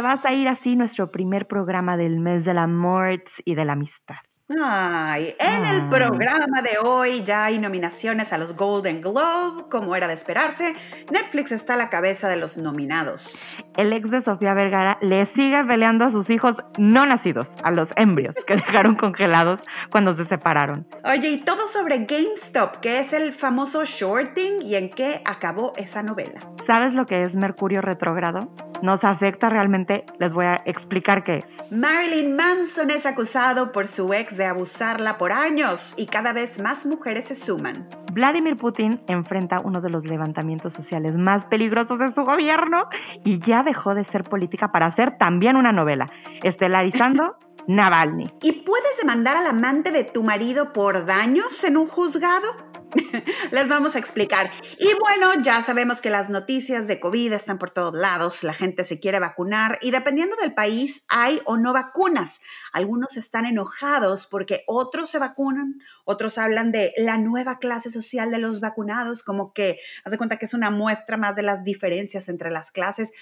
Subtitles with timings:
[0.00, 3.74] te vas a ir así nuestro primer programa del mes del amor y de la
[3.74, 4.29] amistad?
[4.58, 10.08] Ay, en el programa de hoy ya hay nominaciones a los Golden Globe, como era
[10.08, 10.74] de esperarse.
[11.12, 13.32] Netflix está a la cabeza de los nominados.
[13.76, 17.88] El ex de Sofía Vergara le sigue peleando a sus hijos no nacidos, a los
[17.94, 19.60] embrios que dejaron congelados
[19.92, 20.84] cuando se separaron.
[21.04, 26.02] Oye, y todo sobre GameStop, que es el famoso shorting y en qué acabó esa
[26.02, 26.40] novela.
[26.66, 28.48] ¿Sabes lo que es Mercurio retrógrado?
[28.82, 30.04] ¿Nos afecta realmente?
[30.18, 31.44] Les voy a explicar qué es.
[31.70, 36.86] Marilyn Manson es acusado por su ex de abusarla por años y cada vez más
[36.86, 37.88] mujeres se suman.
[38.12, 42.88] Vladimir Putin enfrenta uno de los levantamientos sociales más peligrosos de su gobierno
[43.22, 46.06] y ya dejó de ser política para hacer también una novela,
[46.42, 47.36] estelarizando
[47.68, 48.26] Navalny.
[48.42, 52.69] ¿Y puedes demandar al amante de tu marido por daños en un juzgado?
[53.50, 54.50] Les vamos a explicar.
[54.78, 58.84] Y bueno, ya sabemos que las noticias de COVID están por todos lados, la gente
[58.84, 62.40] se quiere vacunar y dependiendo del país hay o no vacunas.
[62.72, 68.38] Algunos están enojados porque otros se vacunan, otros hablan de la nueva clase social de
[68.38, 72.50] los vacunados, como que hace cuenta que es una muestra más de las diferencias entre
[72.50, 73.12] las clases.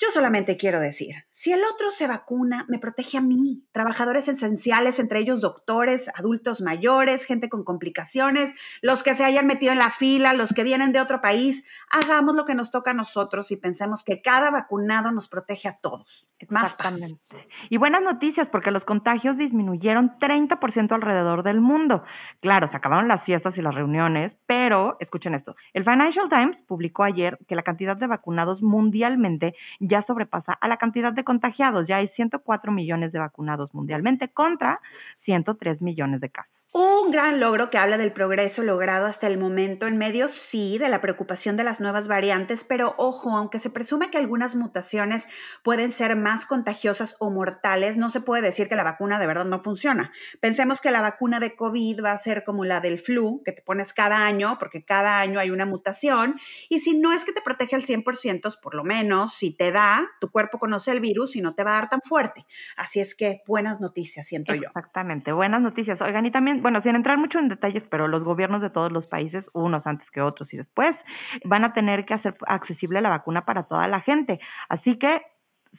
[0.00, 4.98] Yo solamente quiero decir, si el otro se vacuna, me protege a mí, trabajadores esenciales,
[4.98, 9.90] entre ellos doctores, adultos mayores, gente con complicaciones, los que se hayan metido en la
[9.90, 13.58] fila, los que vienen de otro país, hagamos lo que nos toca a nosotros y
[13.58, 16.26] pensemos que cada vacunado nos protege a todos.
[16.48, 16.98] Más paz.
[17.68, 22.02] Y buenas noticias porque los contagios disminuyeron 30% alrededor del mundo.
[22.40, 27.02] Claro, se acabaron las fiestas y las reuniones, pero escuchen esto, el Financial Times publicó
[27.02, 29.54] ayer que la cantidad de vacunados mundialmente
[29.90, 31.86] ya sobrepasa a la cantidad de contagiados.
[31.86, 34.80] Ya hay 104 millones de vacunados mundialmente contra
[35.24, 36.59] 103 millones de casos.
[36.72, 40.88] Un gran logro que habla del progreso logrado hasta el momento en medio, sí, de
[40.88, 45.26] la preocupación de las nuevas variantes, pero ojo, aunque se presume que algunas mutaciones
[45.64, 49.46] pueden ser más contagiosas o mortales, no se puede decir que la vacuna de verdad
[49.46, 50.12] no funciona.
[50.38, 53.62] Pensemos que la vacuna de COVID va a ser como la del flu, que te
[53.62, 57.42] pones cada año, porque cada año hay una mutación, y si no es que te
[57.42, 61.40] protege al 100%, por lo menos, si te da, tu cuerpo conoce el virus y
[61.40, 62.46] no te va a dar tan fuerte.
[62.76, 64.68] Así es que buenas noticias, siento yo.
[64.68, 66.00] Exactamente, buenas noticias.
[66.00, 69.06] Oigan, y también bueno, sin entrar mucho en detalles, pero los gobiernos de todos los
[69.06, 70.94] países, unos antes que otros y después,
[71.44, 74.40] van a tener que hacer accesible la vacuna para toda la gente.
[74.68, 75.22] Así que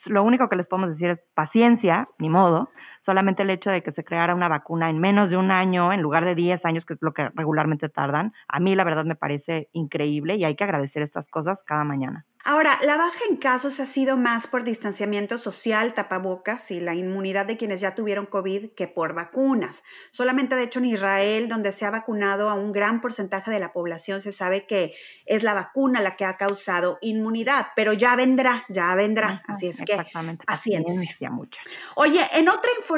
[0.05, 2.69] lo único que les podemos decir es paciencia, ni modo.
[3.05, 6.01] Solamente el hecho de que se creara una vacuna en menos de un año, en
[6.01, 9.15] lugar de 10 años, que es lo que regularmente tardan, a mí la verdad me
[9.15, 12.25] parece increíble y hay que agradecer estas cosas cada mañana.
[12.43, 17.45] Ahora, la baja en casos ha sido más por distanciamiento social, tapabocas y la inmunidad
[17.45, 19.83] de quienes ya tuvieron COVID que por vacunas.
[20.09, 23.73] Solamente, de hecho, en Israel, donde se ha vacunado a un gran porcentaje de la
[23.73, 24.95] población, se sabe que
[25.27, 29.43] es la vacuna la que ha causado inmunidad, pero ya vendrá, ya vendrá.
[29.47, 30.03] Así es que,
[30.45, 31.29] paciencia.
[31.29, 31.59] Mucho.
[31.95, 32.90] Oye, en otra información,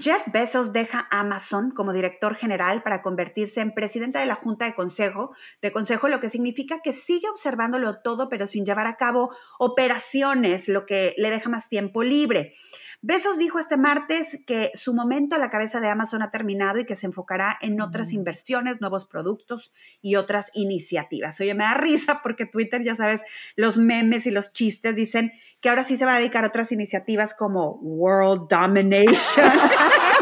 [0.00, 4.74] Jeff Bezos deja Amazon como director general para convertirse en presidente de la Junta de
[4.74, 9.30] Consejo, de Consejo, lo que significa que sigue observándolo todo, pero sin llevar a cabo
[9.58, 12.54] operaciones, lo que le deja más tiempo libre.
[13.02, 16.86] Besos dijo este martes que su momento a la cabeza de Amazon ha terminado y
[16.86, 21.40] que se enfocará en otras inversiones, nuevos productos y otras iniciativas.
[21.40, 23.22] Oye, me da risa porque Twitter, ya sabes,
[23.54, 26.72] los memes y los chistes dicen que ahora sí se va a dedicar a otras
[26.72, 29.52] iniciativas como World Domination.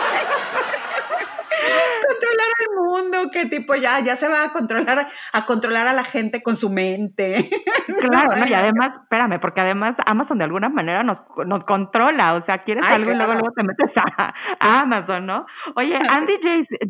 [3.31, 6.71] que tipo ya, ya se va a controlar, a controlar a la gente con su
[6.71, 7.49] mente.
[8.01, 8.47] Claro, ¿no?
[8.47, 12.85] y además, espérame, porque además Amazon de alguna manera nos, nos controla, o sea, quieres
[12.87, 15.47] algo y luego, luego te metes a, Amazon, ¿no?
[15.77, 16.35] Oye, Andy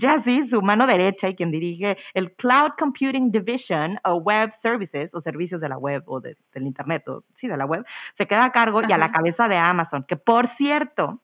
[0.00, 5.20] Jassy, su mano derecha y quien dirige el Cloud Computing Division o Web Services, o
[5.20, 7.84] servicios de la web o del Internet, o sí, de la web,
[8.16, 11.20] se queda a cargo y a la cabeza de Amazon, que por cierto,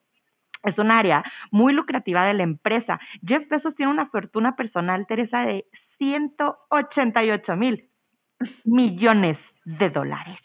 [0.62, 3.00] es un área muy lucrativa de la empresa.
[3.26, 5.64] Jeff Bezos tiene una fortuna personal, Teresa, de
[5.98, 7.88] 188 mil
[8.64, 10.38] millones de dólares.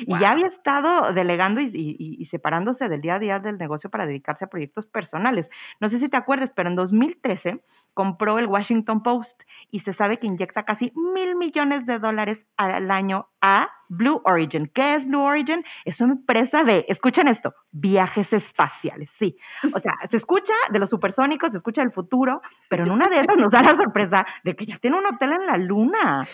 [0.00, 4.44] Y ya había estado delegando y, separándose del día a día del negocio para dedicarse
[4.44, 5.46] a proyectos personales.
[5.80, 7.60] No sé si te acuerdas, pero en 2013
[7.94, 12.90] compró el Washington Post y se sabe que inyecta casi mil millones de dólares al
[12.90, 14.70] año a Blue Origin.
[14.74, 15.64] ¿Qué es Blue Origin?
[15.84, 19.36] Es una empresa de, escuchen esto, viajes espaciales, sí.
[19.74, 23.20] O sea, se escucha de los supersónicos, se escucha del futuro, pero en una de
[23.20, 26.26] esas nos da la sorpresa de que ya tiene un hotel en la luna.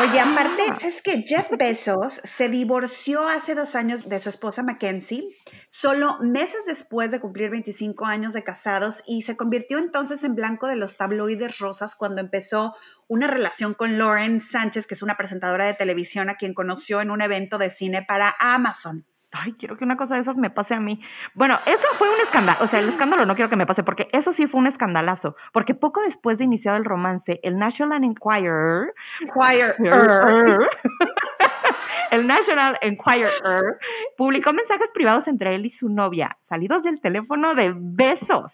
[0.00, 5.28] Oye, aparte, es que Jeff Bezos se divorció hace dos años de su esposa Mackenzie,
[5.68, 10.66] solo meses después de cumplir 25 años de casados y se convirtió entonces en blanco
[10.66, 12.74] de los tabloides rosas cuando empezó
[13.08, 17.10] una relación con Lauren Sánchez, que es una presentadora de televisión a quien conoció en
[17.10, 19.04] un evento de cine para Amazon.
[19.32, 21.00] ay, quiero que una cosa de esas me pase a mí.
[21.34, 24.08] Bueno, eso fue un escándalo, o sea, el escándalo no quiero que me pase, porque
[24.12, 28.94] eso sí fue un escandalazo, porque poco después de iniciado el romance, el National Enquirer,
[32.10, 33.30] el National Enquirer
[34.16, 38.52] publicó mensajes privados entre él y su novia, salidos del teléfono de besos.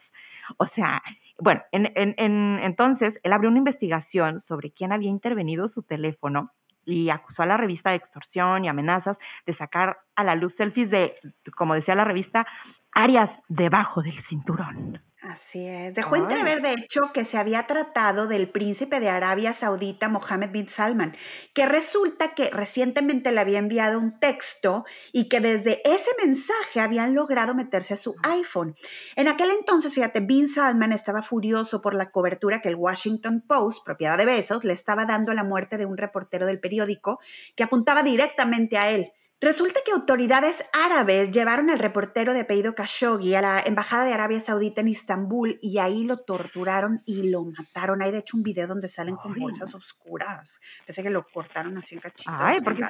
[0.58, 1.02] O sea,
[1.38, 6.50] bueno, en, en, en, entonces él abrió una investigación sobre quién había intervenido su teléfono
[6.86, 9.16] y acusó a la revista de extorsión y amenazas
[9.46, 11.14] de sacar a la luz selfies de,
[11.56, 12.46] como decía la revista,
[12.94, 15.00] áreas debajo del cinturón.
[15.24, 15.94] Así es.
[15.94, 20.68] Dejó entrever, de hecho, que se había tratado del príncipe de Arabia Saudita, Mohammed bin
[20.68, 21.16] Salman,
[21.54, 27.14] que resulta que recientemente le había enviado un texto y que desde ese mensaje habían
[27.14, 28.74] logrado meterse a su iPhone.
[29.16, 33.82] En aquel entonces, fíjate, bin Salman estaba furioso por la cobertura que el Washington Post,
[33.82, 37.18] propiedad de Besos, le estaba dando a la muerte de un reportero del periódico
[37.56, 39.12] que apuntaba directamente a él.
[39.44, 44.40] Resulta que autoridades árabes llevaron al reportero de apellido Khashoggi a la Embajada de Arabia
[44.40, 48.00] Saudita en Istambul y ahí lo torturaron y lo mataron.
[48.00, 50.62] Hay de hecho un video donde salen con bolsas oscuras.
[50.86, 52.34] Parece que lo cortaron así en cachitos.
[52.38, 52.84] Ay, porque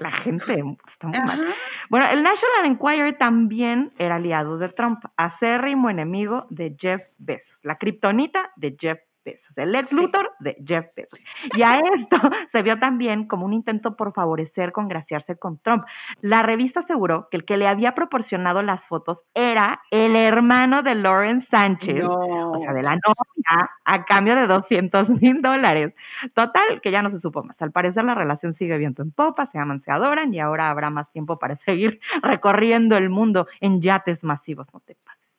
[0.00, 0.62] la gente
[0.92, 1.54] está muy mal.
[1.88, 7.78] Bueno, el National Enquirer también era aliado de Trump, acérrimo enemigo de Jeff Bezos, la
[7.78, 11.20] kriptonita de Jeff Bezos, el ex Luthor de Jeff Bezos.
[11.56, 12.16] Y a esto
[12.52, 15.84] se vio también como un intento por favorecer congraciarse con Trump.
[16.20, 20.94] La revista aseguró que el que le había proporcionado las fotos era el hermano de
[20.94, 25.94] Lauren Sánchez, o sea, de la novia, a cambio de 200 mil dólares.
[26.34, 27.60] Total, que ya no se supo más.
[27.60, 30.90] Al parecer la relación sigue viento en popa, se aman, se adoran y ahora habrá
[30.90, 34.94] más tiempo para seguir recorriendo el mundo en yates masivos, no te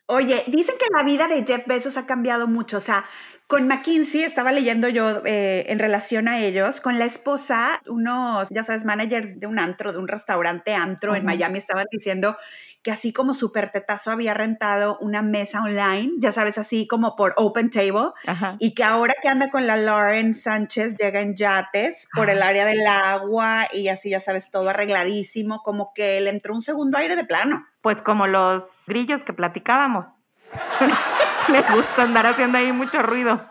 [0.08, 2.78] Oye, dicen que la vida de Jeff Bezos ha cambiado mucho.
[2.78, 3.06] O sea,
[3.52, 8.64] con McKinsey, estaba leyendo yo eh, en relación a ellos, con la esposa, unos, ya
[8.64, 12.38] sabes, managers de un antro, de un restaurante antro en Miami, estaban diciendo
[12.82, 17.34] que así como Super Tetazo había rentado una mesa online, ya sabes, así como por
[17.36, 18.12] Open Table,
[18.58, 22.66] y que ahora que anda con la Lauren Sánchez llega en yates por el área
[22.66, 27.18] del agua y así, ya sabes, todo arregladísimo, como que le entró un segundo aire
[27.18, 27.68] de plano.
[27.82, 30.06] Pues como los grillos que platicábamos.
[31.50, 33.42] Les gusta andar haciendo ahí mucho ruido.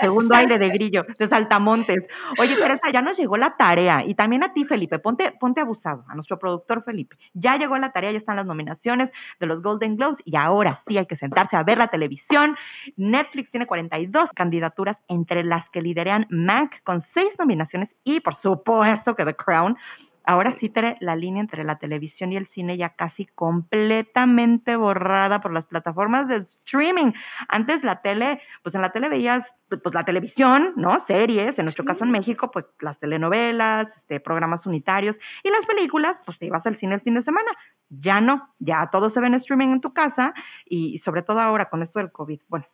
[0.00, 2.04] Segundo aire de grillo, de saltamontes.
[2.38, 4.04] Oye, Teresa, ya nos llegó la tarea.
[4.04, 7.16] Y también a ti, Felipe, ponte, ponte abusado, a nuestro productor Felipe.
[7.34, 10.98] Ya llegó la tarea, ya están las nominaciones de los Golden Globes y ahora sí
[10.98, 12.56] hay que sentarse a ver la televisión.
[12.96, 19.14] Netflix tiene 42 candidaturas, entre las que lideran Mac con seis nominaciones y, por supuesto,
[19.14, 19.76] que The Crown
[20.24, 20.72] Ahora sí.
[21.00, 26.28] la línea entre la televisión y el cine ya casi completamente borrada por las plataformas
[26.28, 27.12] de streaming.
[27.48, 31.04] Antes la tele, pues en la tele veías pues la televisión, ¿no?
[31.06, 36.16] Series, en nuestro caso en México, pues las telenovelas, este, programas unitarios y las películas,
[36.26, 37.50] pues te ibas al cine el fin de semana.
[37.88, 40.34] Ya no, ya todo se ve en streaming en tu casa
[40.66, 42.40] y sobre todo ahora con esto del COVID.
[42.48, 42.66] Bueno,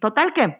[0.00, 0.58] total que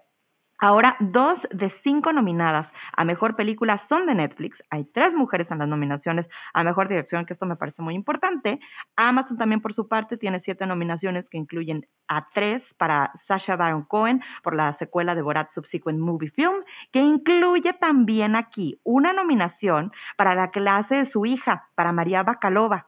[0.63, 4.57] Ahora, dos de cinco nominadas a mejor película son de Netflix.
[4.71, 6.25] Hay tres mujeres en las nominaciones
[6.55, 8.61] a mejor dirección, que esto me parece muy importante.
[8.95, 13.83] Amazon también, por su parte, tiene siete nominaciones que incluyen a tres para Sasha Baron
[13.87, 16.63] Cohen por la secuela de Borat Subsequent Movie Film,
[16.93, 22.87] que incluye también aquí una nominación para la clase de su hija, para María Bacalova.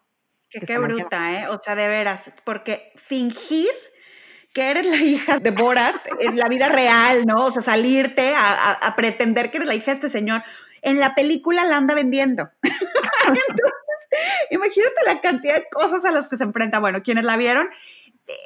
[0.49, 1.49] qué bruta, ¿eh?
[1.49, 3.67] O sea, de veras, porque fingir
[4.55, 7.47] que eres la hija de Borat en la vida real, ¿no?
[7.47, 10.43] O sea, salirte a, pretender que eres la hija de este señor.
[10.81, 12.49] En la película la anda vendiendo.
[12.63, 13.73] Entonces,
[14.51, 16.79] imagínate la cantidad de cosas a las que se enfrenta.
[16.79, 17.69] Bueno, quienes la vieron,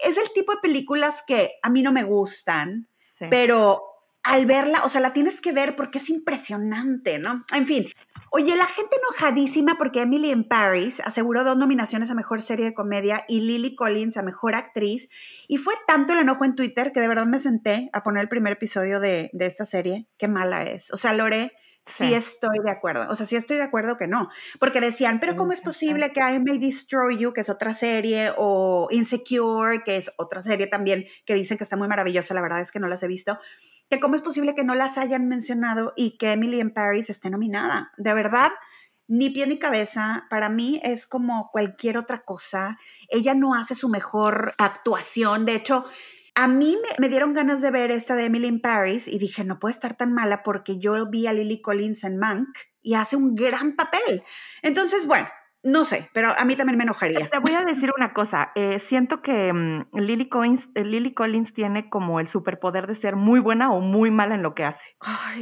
[0.05, 2.89] es el tipo de películas que a mí no me gustan,
[3.31, 3.83] pero
[4.23, 7.45] al verla, o sea, la tienes que ver porque es impresionante, ¿no?
[7.53, 7.87] En fin,
[8.31, 12.75] Oye, la gente enojadísima porque Emily in Paris aseguró dos nominaciones a Mejor Serie de
[12.75, 15.09] Comedia y Lily Collins a Mejor Actriz.
[15.47, 18.29] Y fue tanto el enojo en Twitter que de verdad me senté a poner el
[18.29, 20.07] primer episodio de, esta serie.
[20.19, 20.93] Qué mala es.
[20.93, 21.53] O sea, Lore,
[21.87, 22.13] sí.
[22.13, 23.07] estoy de acuerdo.
[23.09, 24.29] O sea, sí estoy de acuerdo que no.
[24.61, 28.33] Porque decían, pero ¿cómo es posible que I May Destroy You, que es otra serie,
[28.37, 32.61] o Insecure, que es otra serie también, que dicen que está muy maravillosa, la verdad
[32.61, 33.39] es que no las he visto,
[33.91, 37.31] que cómo es posible que no las hayan mencionado y que Emily in Paris esté
[37.31, 37.93] nominada.
[37.97, 38.51] De verdad,
[39.07, 42.79] ni pie ni cabeza, para mí es como cualquier otra cosa.
[43.09, 45.47] Ella no hace su mejor actuación.
[45.47, 45.87] De hecho,
[46.35, 49.59] a mí me, dieron ganas de ver esta de Emily in Paris y dije, no
[49.59, 52.49] puede estar tan mala porque yo vi a Lily Collins en Mank
[52.83, 54.23] y hace un gran papel.
[54.63, 55.27] Entonces, bueno,
[55.65, 57.29] no sé, pero a mí también me enojaría.
[57.29, 58.53] Te voy a decir una cosa.
[58.55, 63.17] Eh, siento que mm, Lily, Collins, eh, Lily Collins tiene como el superpoder de ser
[63.17, 64.79] muy buena o muy mala en lo que hace.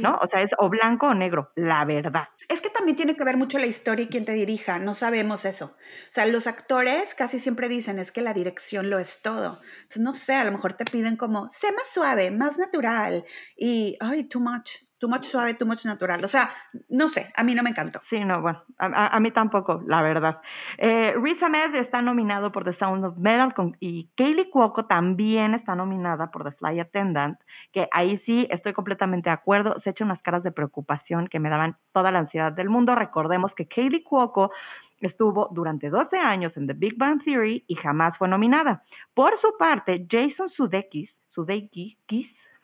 [0.01, 0.15] ¿No?
[0.15, 2.29] O sea, es o blanco o negro, la verdad.
[2.49, 4.79] Es que también tiene que ver mucho la historia y quién te dirija.
[4.79, 5.65] No sabemos eso.
[5.65, 9.61] O sea, los actores casi siempre dicen es que la dirección lo es todo.
[9.83, 13.23] Entonces, no sé, a lo mejor te piden como, sé más suave, más natural
[13.55, 16.23] y, ay, too much too much suave, too much natural.
[16.23, 16.49] O sea,
[16.89, 18.01] no sé, a mí no me encantó.
[18.09, 20.41] Sí, no, bueno, a, mí tampoco, la verdad.
[20.77, 25.75] Eh, Riz Ahmed está nominado por The Sound of Metal y Kaylee Cuoco también está
[25.75, 27.39] nominada por The Fly Attendant,
[27.71, 29.79] que ahí sí estoy completamente de acuerdo.
[29.83, 32.95] Se echan unas caras de preocupación que me daban toda la ansiedad del mundo.
[32.95, 34.51] Recordemos que Kaylee Cuoco
[34.99, 38.83] estuvo durante 12 años en The Big Bang Theory y jamás fue nominada.
[39.13, 41.97] Por su parte, Jason Sudeikis, Sudeikis,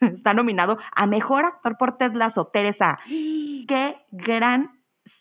[0.00, 2.50] está nominado a Mejor Actor por Ted Lasso.
[2.52, 4.70] Teresa, qué gran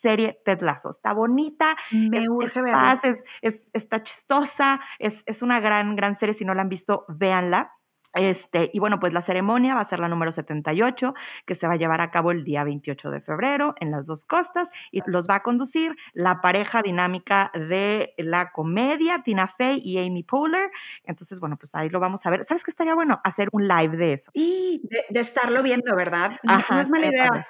[0.01, 0.91] serie Ted Lasso.
[0.91, 3.01] Está bonita, Me urge verla.
[3.41, 6.35] Es, está chistosa, es, es una gran, gran serie.
[6.35, 7.71] Si no la han visto, véanla.
[8.13, 11.13] Este, y bueno, pues la ceremonia va a ser la número 78,
[11.45, 14.23] que se va a llevar a cabo el día 28 de febrero en las dos
[14.25, 19.97] costas y los va a conducir la pareja dinámica de la comedia, Tina Fey y
[19.97, 20.69] Amy Poehler.
[21.05, 22.45] Entonces, bueno, pues ahí lo vamos a ver.
[22.47, 23.19] ¿Sabes qué estaría bueno?
[23.23, 24.31] Hacer un live de eso.
[24.33, 26.31] Y de, estarlo viendo, ¿verdad?
[26.43, 27.47] no es mala idea.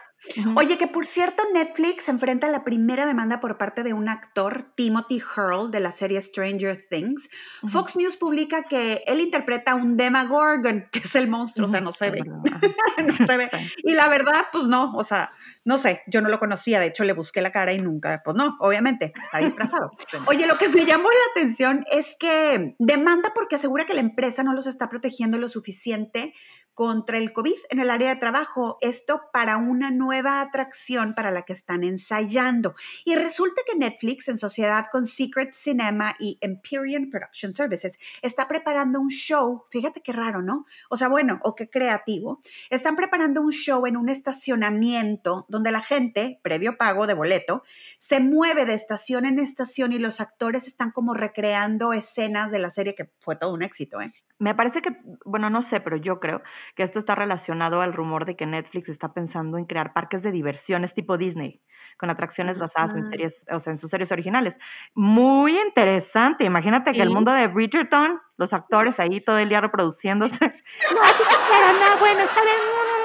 [0.56, 5.22] Oye, que por cierto, Netflix enfrenta la primera demanda por parte de un actor, Timothy
[5.22, 7.30] Hurl, de la serie Stranger Things.
[7.68, 11.82] Fox News publica que él interpreta a un Demagorgon, que es el monstruo, o sea,
[11.82, 12.22] no se ve.
[13.06, 13.50] no se ve.
[13.84, 15.32] Y la verdad, pues no, o sea,
[15.66, 18.36] no sé, yo no lo conocía, de hecho le busqué la cara y nunca, pues
[18.36, 19.92] no, obviamente, está disfrazado.
[20.28, 24.44] Oye, lo que me llamó la atención es que demanda porque asegura que la empresa
[24.44, 26.34] no los está protegiendo lo suficiente
[26.74, 28.78] contra el COVID en el área de trabajo.
[28.82, 32.76] Esto para una nueva atracción para la que están ensayando.
[33.06, 39.00] Y resulta que Netflix, en sociedad con Secret Cinema y Empyrean Production Services, está preparando
[39.00, 39.66] un show.
[39.70, 40.66] Fíjate qué raro, ¿no?
[40.90, 42.42] O sea, bueno, o qué creativo.
[42.70, 47.64] Están preparando un show en un estacionamiento donde la gente, previo pago de boleto,
[48.00, 52.70] se mueve de estación en estación y los actores están como recreando escenas de la
[52.70, 54.14] serie que fue todo un éxito, ¿eh?
[54.40, 54.90] Me parece que,
[55.26, 56.42] bueno, no sé, pero yo creo
[56.76, 60.32] que esto está relacionado al rumor de que Netflix está pensando en crear parques de
[60.32, 61.62] diversiones tipo Disney,
[61.98, 64.56] con atracciones basadas en series, o sea, en sus series originales.
[64.96, 66.44] Muy interesante.
[66.44, 70.36] Imagínate que el mundo de Bridgerton, los actores ahí todo el día reproduciéndose.
[70.40, 73.03] no, no, bueno, está bien,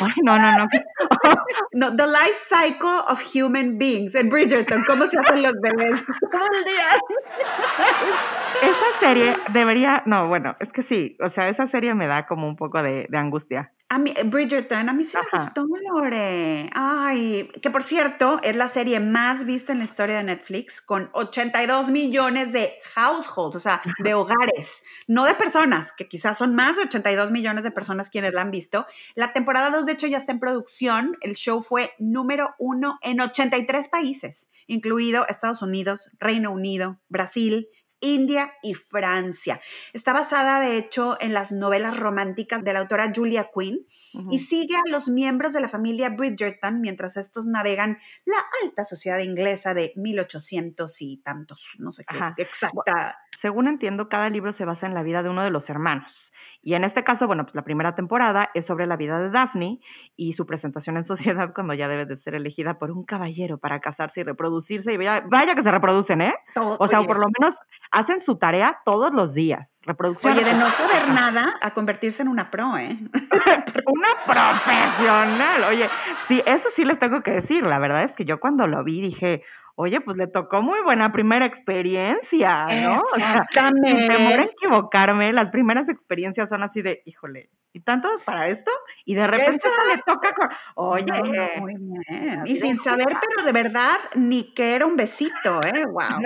[0.00, 0.66] Ay, no, no, no.
[1.72, 1.96] no.
[1.96, 6.64] The life cycle of human beings en Bridgerton, cómo se hacen los bebés todo el
[6.64, 6.90] día.
[8.62, 12.46] Esa serie debería, no, bueno, es que sí, o sea, esa serie me da como
[12.48, 13.72] un poco de, de angustia.
[13.94, 16.68] A mí, Bridgerton, a mí sí me gustó, Lore.
[16.74, 21.10] Ay, que por cierto, es la serie más vista en la historia de Netflix, con
[21.12, 26.74] 82 millones de households, o sea, de hogares, no de personas, que quizás son más
[26.74, 28.84] de 82 millones de personas quienes la han visto.
[29.14, 31.16] La temporada 2, de hecho, ya está en producción.
[31.20, 37.68] El show fue número uno en 83 países, incluido Estados Unidos, Reino Unido, Brasil,
[38.04, 39.60] India y Francia.
[39.92, 43.86] Está basada, de hecho, en las novelas románticas de la autora Julia Quinn
[44.30, 49.18] y sigue a los miembros de la familia Bridgerton mientras estos navegan la alta sociedad
[49.18, 53.18] inglesa de 1800 y tantos, no sé qué exacta.
[53.42, 56.08] Según entiendo, cada libro se basa en la vida de uno de los hermanos.
[56.64, 59.80] Y en este caso, bueno, pues la primera temporada es sobre la vida de Daphne
[60.16, 63.80] y su presentación en sociedad cuando ya debe de ser elegida por un caballero para
[63.80, 64.92] casarse y reproducirse.
[64.92, 66.34] Y vaya, vaya que se reproducen, ¿eh?
[66.56, 67.54] o sea, por lo menos
[67.90, 69.68] hacen su tarea todos los días.
[69.82, 70.32] Reproducción.
[70.32, 72.88] Oye, de no saber nada a convertirse en una pro, ¿eh?
[73.86, 75.64] una profesional.
[75.68, 75.86] Oye,
[76.26, 77.62] sí, eso sí les tengo que decir.
[77.64, 79.42] La verdad es que yo cuando lo vi dije,
[79.76, 83.02] oye, pues le tocó muy buena primera experiencia, ¿no?
[83.16, 83.92] Exactamente.
[83.92, 88.70] O sea, equivocarme, las primeras experiencias son así de, híjole, ¿y tanto para esto?
[89.04, 91.12] Y de repente se le toca con, oye.
[91.58, 92.42] muy bien.
[92.46, 95.84] Y sin saber, pero de verdad, ni que era un besito, ¿eh?
[95.84, 96.20] Wow.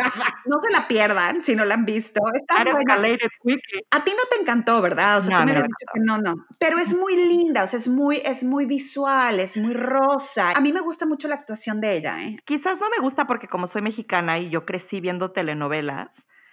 [0.45, 2.21] no se la pierdan si no la han visto.
[2.35, 2.97] Está buena.
[2.97, 5.19] A ti no te encantó, ¿verdad?
[5.19, 6.35] O sea, tú me habías dicho que no, no.
[6.59, 10.53] Pero es muy linda, o sea, es muy, es muy visual, es muy rosa.
[10.55, 12.37] A mí me gusta mucho la actuación de ella, ¿eh?
[12.45, 16.11] Quizás no me gusta porque como soy mexicana y yo crecí viendo telenovelas,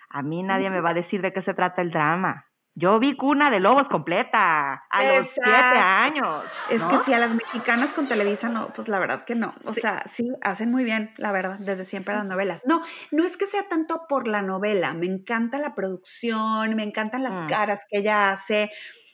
[0.10, 2.46] a mí nadie me va a decir de qué se trata el drama.
[2.78, 6.44] Yo vi Cuna de Lobos completa a los siete años.
[6.70, 9.56] Es que si a las mexicanas con Televisa no, pues la verdad que no.
[9.64, 12.64] O sea, sí, hacen muy bien, la verdad, desde siempre las novelas.
[12.66, 17.24] No, no es que sea tanto por la novela, me encanta la producción, me encantan
[17.24, 17.48] las mm.
[17.48, 18.70] caras que ella hace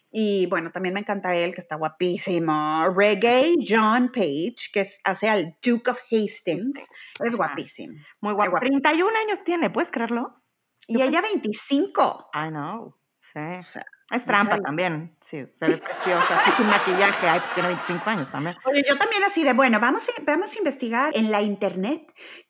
[0.09, 2.83] Y bueno, también me encanta él, que está guapísimo.
[2.95, 6.89] Reggae John Page, que hace al Duke of Hastings.
[7.23, 7.93] Es guapísimo.
[8.21, 8.57] Muy guapo.
[8.59, 10.41] 31 años tiene, ¿puedes creerlo?
[10.87, 12.31] Y ella 25.
[12.33, 12.95] I know.
[13.33, 13.79] Sí.
[14.11, 15.15] es trampa también.
[15.29, 16.39] Sí, se ve preciosa.
[16.39, 18.55] sin maquillaje, ay, tiene 25 años también.
[18.65, 22.01] Oye, yo también así de, bueno, vamos a, vamos a investigar en la internet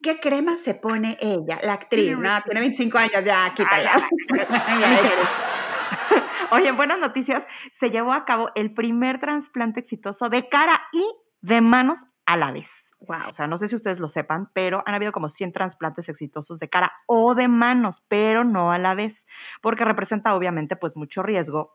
[0.01, 2.17] qué crema se pone ella, la actriz.
[2.17, 3.91] No, tiene 25 años, ya, quítala.
[6.51, 7.43] Oye, buenas noticias.
[7.79, 11.05] Se llevó a cabo el primer trasplante exitoso de cara y
[11.41, 12.65] de manos a la vez.
[13.07, 13.29] Wow.
[13.31, 16.59] O sea, no sé si ustedes lo sepan, pero han habido como 100 trasplantes exitosos
[16.59, 19.15] de cara o de manos, pero no a la vez,
[19.61, 21.73] porque representa obviamente pues mucho riesgo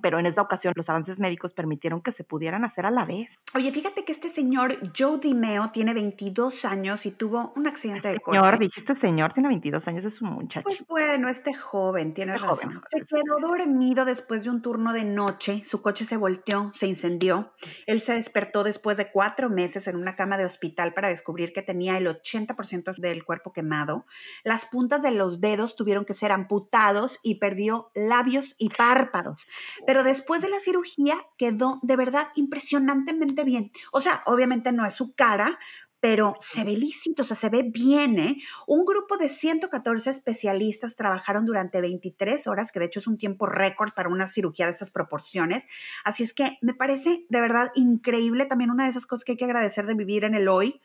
[0.00, 3.28] pero en esta ocasión los avances médicos permitieron que se pudieran hacer a la vez.
[3.54, 8.20] Oye, fíjate que este señor Joe Dimeo tiene 22 años y tuvo un accidente de
[8.20, 8.38] coche.
[8.38, 10.64] Señor, dijiste señor, tiene 22 años, es un muchacho.
[10.64, 12.82] Pues bueno, este joven, tiene razón.
[12.88, 17.52] se quedó dormido después de un turno de noche, su coche se volteó, se incendió.
[17.86, 21.62] Él se despertó después de cuatro meses en una cama de hospital para descubrir que
[21.62, 24.06] tenía el 80% del cuerpo quemado.
[24.44, 29.46] Las puntas de los dedos tuvieron que ser amputados y perdió labios y párpados
[29.86, 33.72] pero después de la cirugía quedó de verdad impresionantemente bien.
[33.92, 35.58] O sea, obviamente no es su cara,
[36.02, 38.36] pero se ve lícito, o sea, se ve bien, ¿eh?
[38.66, 43.46] Un grupo de 114 especialistas trabajaron durante 23 horas, que de hecho es un tiempo
[43.46, 45.64] récord para una cirugía de estas proporciones.
[46.04, 49.38] Así es que me parece de verdad increíble también una de esas cosas que hay
[49.38, 50.80] que agradecer de vivir en el hoy,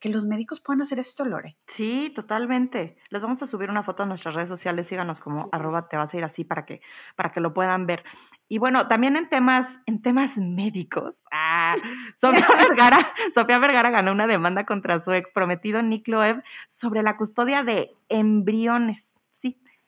[0.00, 1.56] que los médicos puedan hacer esto, Lore.
[1.78, 2.98] Sí, totalmente.
[3.08, 6.12] Les vamos a subir una foto a nuestras redes sociales, síganos como arroba te vas
[6.12, 6.82] a ir así para que,
[7.16, 8.04] para que lo puedan ver.
[8.48, 11.74] Y bueno, también en temas, en temas médicos, ah,
[12.20, 16.42] Sofía Vergara, Sofía Vergara ganó una demanda contra su ex prometido Nick Loeb
[16.80, 19.02] sobre la custodia de embriones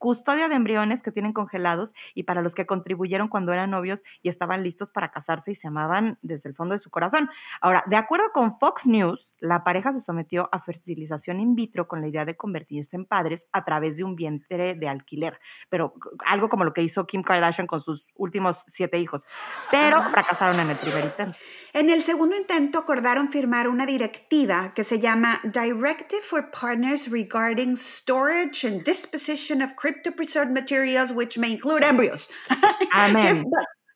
[0.01, 4.31] custodia de embriones que tienen congelados y para los que contribuyeron cuando eran novios y
[4.31, 7.29] estaban listos para casarse y se amaban desde el fondo de su corazón.
[7.61, 12.01] Ahora, de acuerdo con Fox News, la pareja se sometió a fertilización in vitro con
[12.01, 15.39] la idea de convertirse en padres a través de un vientre de alquiler,
[15.69, 15.95] pero
[16.27, 19.23] algo como lo que hizo Kim Kardashian con sus últimos siete hijos,
[19.71, 21.39] pero fracasaron en el primer intento.
[21.73, 27.77] En el segundo intento acordaron firmar una directiva que se llama Directive for Partners Regarding
[27.77, 32.31] Storage and Disposition of crypto-preserved materials which may include embryos.
[32.93, 33.45] Amén.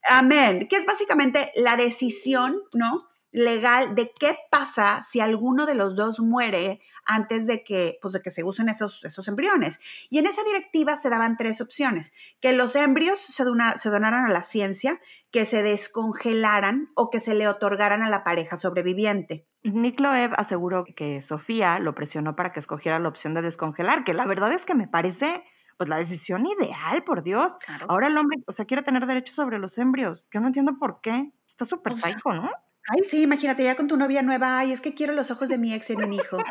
[0.09, 0.69] amén.
[0.69, 3.09] Que es básicamente la decisión, ¿no?
[3.35, 8.23] legal de qué pasa si alguno de los dos muere antes de que, pues de
[8.23, 9.81] que se usen esos, esos embriones.
[10.09, 14.33] Y en esa directiva se daban tres opciones, que los embrios se, se donaran a
[14.33, 15.01] la ciencia,
[15.33, 19.47] que se descongelaran o que se le otorgaran a la pareja sobreviviente.
[19.65, 24.15] Nick Loeb aseguró que Sofía lo presionó para que escogiera la opción de descongelar, que
[24.15, 25.43] la verdad es que me parece
[25.77, 27.53] pues la decisión ideal, por Dios.
[27.89, 30.23] Ahora el hombre, o sea, quiere tener derecho sobre los embrios.
[30.33, 31.31] Yo no entiendo por qué.
[31.49, 31.93] Está súper
[32.25, 32.51] o ¿no?
[32.89, 34.59] Ay, sí, imagínate ya con tu novia nueva.
[34.59, 36.37] Ay, es que quiero los ojos de mi ex en un hijo.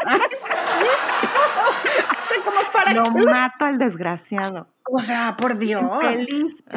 [2.96, 4.73] Lo mato al desgraciado.
[4.86, 5.82] O sea, por Dios.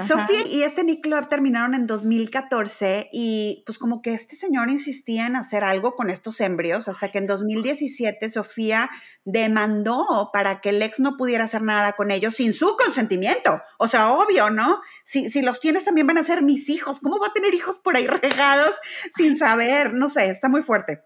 [0.06, 5.26] Sofía y este Nick Club terminaron en 2014 y pues como que este señor insistía
[5.26, 8.90] en hacer algo con estos embrios hasta que en 2017 Sofía
[9.24, 13.60] demandó para que el ex no pudiera hacer nada con ellos sin su consentimiento.
[13.78, 14.80] O sea, obvio, ¿no?
[15.04, 17.00] Si, si los tienes también van a ser mis hijos.
[17.00, 18.76] ¿Cómo va a tener hijos por ahí regados
[19.16, 19.94] sin saber?
[19.94, 21.02] No sé, está muy fuerte.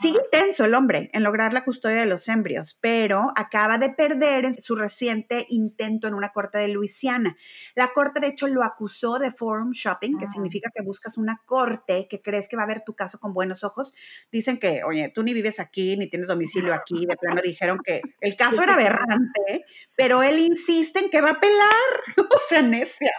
[0.00, 4.44] Sigue intenso el hombre en lograr la custodia de los embrios, pero acaba de perder
[4.44, 7.36] en su reciente intento en una corte de Luisiana.
[7.74, 10.30] La corte, de hecho, lo acusó de forum shopping, que ah.
[10.30, 13.64] significa que buscas una corte que crees que va a ver tu caso con buenos
[13.64, 13.94] ojos.
[14.30, 17.06] Dicen que, oye, tú ni vives aquí, ni tienes domicilio aquí.
[17.06, 19.64] De plano dijeron que el caso era aberrante,
[19.96, 22.04] pero él insiste en que va a pelar.
[22.18, 23.12] o sea, necia.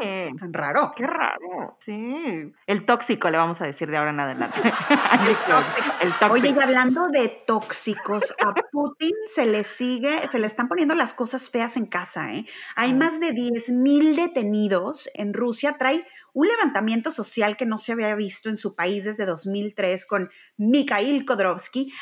[0.00, 0.92] Ay, Tan raro.
[0.96, 1.78] Qué raro.
[1.84, 2.52] Sí.
[2.66, 4.60] El tóxico le vamos a decir de ahora en adelante.
[6.30, 11.14] Oye, y hablando de tóxicos, a Putin se le sigue, se le están poniendo las
[11.14, 12.46] cosas feas en casa, ¿eh?
[12.76, 17.92] Hay más de 10 mil detenidos en Rusia, trae un levantamiento social que no se
[17.92, 21.92] había visto en su país desde 2003 con Mikhail Khodrovsky.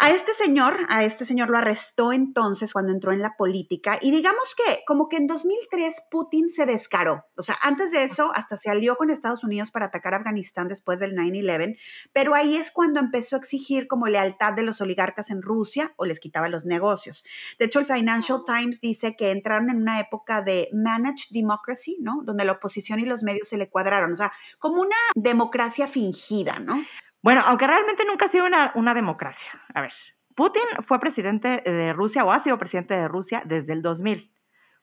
[0.00, 4.12] A este señor, a este señor lo arrestó entonces cuando entró en la política y
[4.12, 7.24] digamos que como que en 2003 Putin se descaró.
[7.36, 11.00] O sea, antes de eso hasta se alió con Estados Unidos para atacar Afganistán después
[11.00, 11.78] del 9-11,
[12.12, 16.04] pero ahí es cuando empezó a exigir como lealtad de los oligarcas en Rusia o
[16.04, 17.24] les quitaba los negocios.
[17.58, 22.20] De hecho, el Financial Times dice que entraron en una época de managed democracy, ¿no?
[22.22, 26.58] Donde la oposición y los medios se le cuadraron, o sea, como una democracia fingida,
[26.58, 26.84] ¿no?
[27.22, 29.62] Bueno, aunque realmente nunca ha sido una, una democracia.
[29.72, 29.92] A ver,
[30.34, 34.32] Putin fue presidente de Rusia o ha sido presidente de Rusia desde el 2000.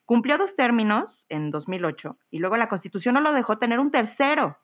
[0.05, 4.57] Cumplió dos términos en 2008 y luego la Constitución no lo dejó tener un tercero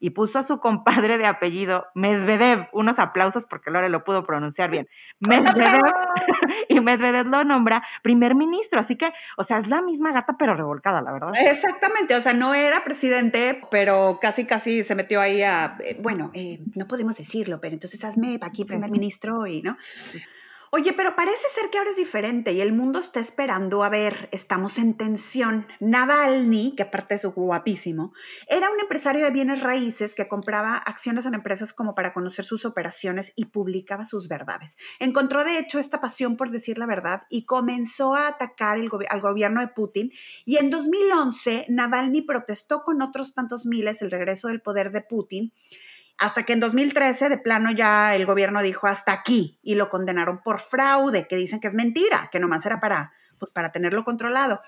[0.00, 4.70] y puso a su compadre de apellido Medvedev, unos aplausos porque Lore lo pudo pronunciar
[4.70, 4.88] bien,
[5.20, 5.80] Medvedev,
[6.68, 10.54] y Medvedev lo nombra primer ministro, así que, o sea, es la misma gata pero
[10.54, 11.30] revolcada, la verdad.
[11.40, 16.30] Exactamente, o sea, no era presidente, pero casi, casi se metió ahí a, eh, bueno,
[16.34, 19.76] eh, no podemos decirlo, pero entonces hazme aquí primer ministro y, ¿no?
[20.76, 24.28] Oye, pero parece ser que ahora es diferente y el mundo está esperando a ver,
[24.30, 25.66] estamos en tensión.
[25.80, 28.12] Navalny, que aparte es guapísimo,
[28.46, 32.66] era un empresario de bienes raíces que compraba acciones en empresas como para conocer sus
[32.66, 34.76] operaciones y publicaba sus verdades.
[34.98, 39.62] Encontró de hecho esta pasión por decir la verdad y comenzó a atacar al gobierno
[39.62, 40.12] de Putin
[40.44, 45.54] y en 2011 Navalny protestó con otros tantos miles el regreso del poder de Putin
[46.18, 50.42] hasta que en 2013, de plano, ya el gobierno dijo hasta aquí y lo condenaron
[50.42, 54.60] por fraude, que dicen que es mentira, que nomás era para, pues, para tenerlo controlado.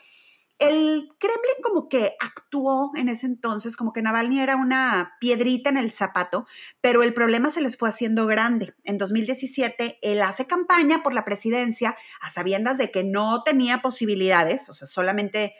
[0.58, 5.76] El Kremlin como que actuó en ese entonces, como que Navalny era una piedrita en
[5.76, 6.48] el zapato,
[6.80, 8.74] pero el problema se les fue haciendo grande.
[8.82, 14.68] En 2017, él hace campaña por la presidencia a sabiendas de que no tenía posibilidades,
[14.68, 15.54] o sea, solamente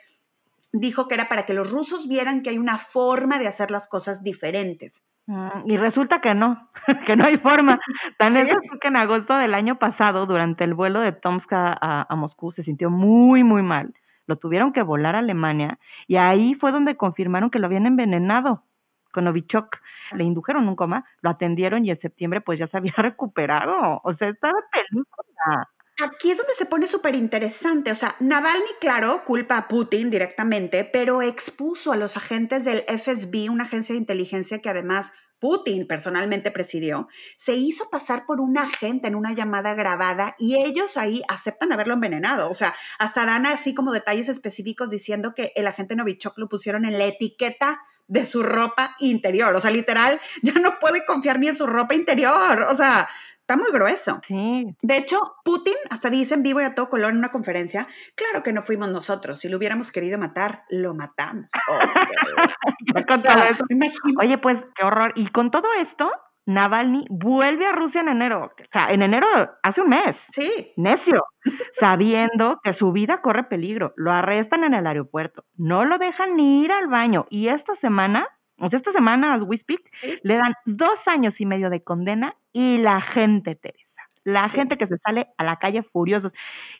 [0.73, 3.87] dijo que era para que los rusos vieran que hay una forma de hacer las
[3.87, 5.01] cosas diferentes.
[5.29, 6.69] Mm, y resulta que no,
[7.05, 7.79] que no hay forma.
[8.17, 12.51] Tan es que en agosto del año pasado, durante el vuelo de Tomsk a, Moscú,
[12.53, 13.93] se sintió muy, muy mal.
[14.25, 18.63] Lo tuvieron que volar a Alemania y ahí fue donde confirmaron que lo habían envenenado
[19.11, 19.77] con Novichok.
[20.13, 24.01] Le indujeron un coma, lo atendieron y en septiembre pues ya se había recuperado.
[24.03, 25.69] O sea, estaba película.
[26.01, 27.91] Aquí es donde se pone súper interesante.
[27.91, 33.49] O sea, Navalny, claro, culpa a Putin directamente, pero expuso a los agentes del FSB,
[33.49, 37.07] una agencia de inteligencia que además Putin personalmente presidió,
[37.37, 41.93] se hizo pasar por un agente en una llamada grabada y ellos ahí aceptan haberlo
[41.93, 42.49] envenenado.
[42.49, 46.85] O sea, hasta dan así como detalles específicos diciendo que el agente Novichok lo pusieron
[46.85, 49.55] en la etiqueta de su ropa interior.
[49.55, 52.67] O sea, literal, ya no puede confiar ni en su ropa interior.
[52.69, 53.07] O sea,
[53.49, 54.21] Está muy grueso.
[54.27, 54.75] Sí.
[54.83, 58.43] De hecho, Putin hasta dice en vivo y a todo color en una conferencia, claro
[58.43, 61.45] que no fuimos nosotros, si lo hubiéramos querido matar, lo matamos.
[64.21, 65.13] Oye, pues qué horror.
[65.15, 66.11] Y con todo esto,
[66.45, 68.45] Navalny vuelve a Rusia en enero.
[68.45, 69.25] O sea, en enero,
[69.63, 70.15] hace un mes.
[70.29, 70.71] Sí.
[70.77, 71.25] Necio.
[71.79, 73.93] sabiendo que su vida corre peligro.
[73.95, 75.43] Lo arrestan en el aeropuerto.
[75.57, 77.25] No lo dejan ni ir al baño.
[77.31, 78.27] Y esta semana
[78.61, 79.79] o sea, esta semana a Wispik
[80.23, 84.87] le dan dos años y medio de condena y la gente, Teresa, la gente que
[84.87, 86.33] se sale a la calle furiosos.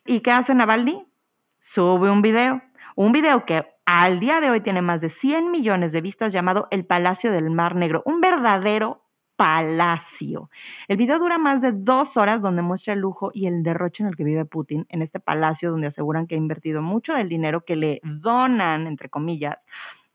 [0.06, 1.04] ¿Y qué hace Navalny?
[1.74, 2.62] Sube un video,
[2.96, 6.68] un video que al día de hoy tiene más de 100 millones de vistas llamado
[6.72, 9.02] El Palacio del Mar Negro, un verdadero
[9.36, 10.50] palacio.
[10.90, 14.10] El video dura más de dos horas donde muestra el lujo y el derroche en
[14.10, 17.62] el que vive Putin en este palacio donde aseguran que ha invertido mucho del dinero
[17.62, 19.58] que le donan, entre comillas,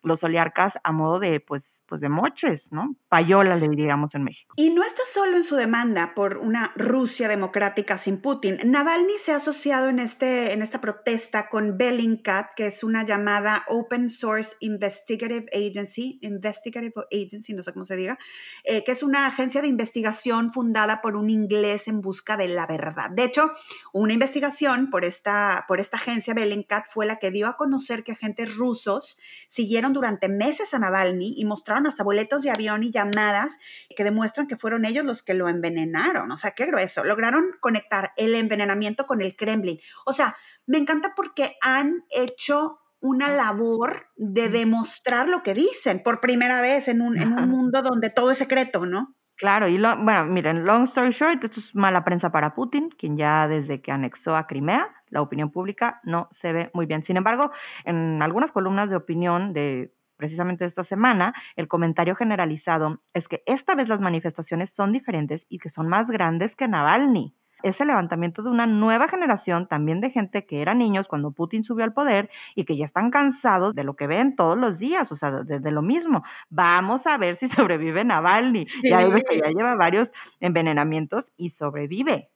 [0.02, 2.96] los oligarcas a modo de, pues, pues de moches, ¿no?
[3.08, 4.54] Payola le diríamos en México.
[4.56, 8.58] Y no está solo en su demanda por una Rusia democrática sin Putin.
[8.64, 13.64] Navalny se ha asociado en, este, en esta protesta con Bellingcat, que es una llamada
[13.68, 18.18] Open Source Investigative Agency, Investigative Agency, no sé cómo se diga,
[18.64, 22.66] eh, que es una agencia de investigación fundada por un inglés en busca de la
[22.66, 23.10] verdad.
[23.10, 23.50] De hecho,
[23.92, 28.12] una investigación por esta, por esta agencia Bellingcat fue la que dio a conocer que
[28.12, 29.18] agentes rusos
[29.48, 33.58] siguieron durante meses a Navalny y mostraron hasta boletos de avión y llamadas
[33.96, 36.30] que demuestran que fueron ellos los que lo envenenaron.
[36.30, 37.04] O sea, qué grueso.
[37.04, 39.80] Lograron conectar el envenenamiento con el Kremlin.
[40.06, 46.20] O sea, me encanta porque han hecho una labor de demostrar lo que dicen por
[46.20, 49.14] primera vez en un, en un mundo donde todo es secreto, ¿no?
[49.36, 53.16] Claro, y lo, bueno, miren, long story short, esto es mala prensa para Putin, quien
[53.16, 57.04] ya desde que anexó a Crimea, la opinión pública no se ve muy bien.
[57.04, 57.50] Sin embargo,
[57.84, 59.92] en algunas columnas de opinión de
[60.24, 65.58] precisamente esta semana, el comentario generalizado es que esta vez las manifestaciones son diferentes y
[65.58, 67.34] que son más grandes que Navalny.
[67.62, 71.64] Es el levantamiento de una nueva generación, también de gente que era niños cuando Putin
[71.64, 75.10] subió al poder y que ya están cansados de lo que ven todos los días,
[75.12, 76.24] o sea, de, lo mismo.
[76.48, 78.64] Vamos a ver si sobrevive Navalny.
[78.82, 80.08] Ya, ya lleva varios
[80.40, 82.28] envenenamientos y sobrevive.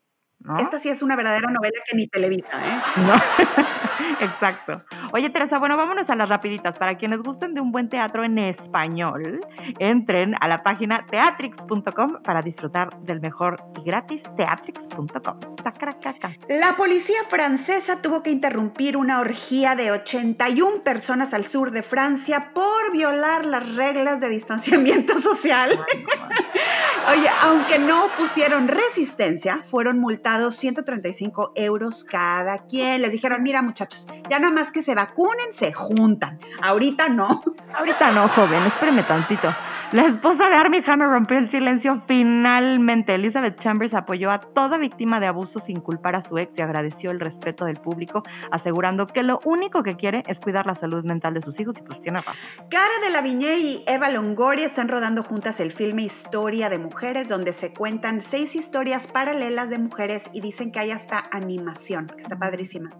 [0.58, 2.80] Esta sí es una verdadera novela que ni televisa, ¿eh?
[2.96, 3.14] No,
[4.20, 4.82] exacto.
[5.12, 6.78] Oye, Teresa, bueno, vámonos a las rapiditas.
[6.78, 9.40] Para quienes gusten de un buen teatro en español,
[9.78, 15.40] entren a la página teatrix.com para disfrutar del mejor y gratis teatrix.com.
[16.48, 22.52] La policía francesa tuvo que interrumpir una orgía de 81 personas al sur de Francia
[22.54, 25.70] por violar las reglas de distanciamiento social.
[27.10, 33.00] Oye, aunque no pusieron resistencia, fueron multados 135 euros cada quien.
[33.00, 36.38] Les dijeron, mira muchachos, ya nada más que se vacunen, se juntan.
[36.60, 37.42] Ahorita no.
[37.74, 39.54] Ahorita no, joven, espéreme tantito.
[39.92, 43.14] La esposa de Armie Hammer rompió el silencio finalmente.
[43.14, 47.10] Elizabeth Chambers apoyó a toda víctima de abuso sin culpar a su ex y agradeció
[47.10, 51.32] el respeto del público, asegurando que lo único que quiere es cuidar la salud mental
[51.32, 52.34] de sus hijos y pues tiene razón.
[52.70, 57.26] Cara de la Viñé y Eva Longoria están rodando juntas el filme Historia de Mujeres,
[57.26, 62.20] donde se cuentan seis historias paralelas de mujeres y dicen que hay hasta animación, que
[62.20, 62.90] está padrísima.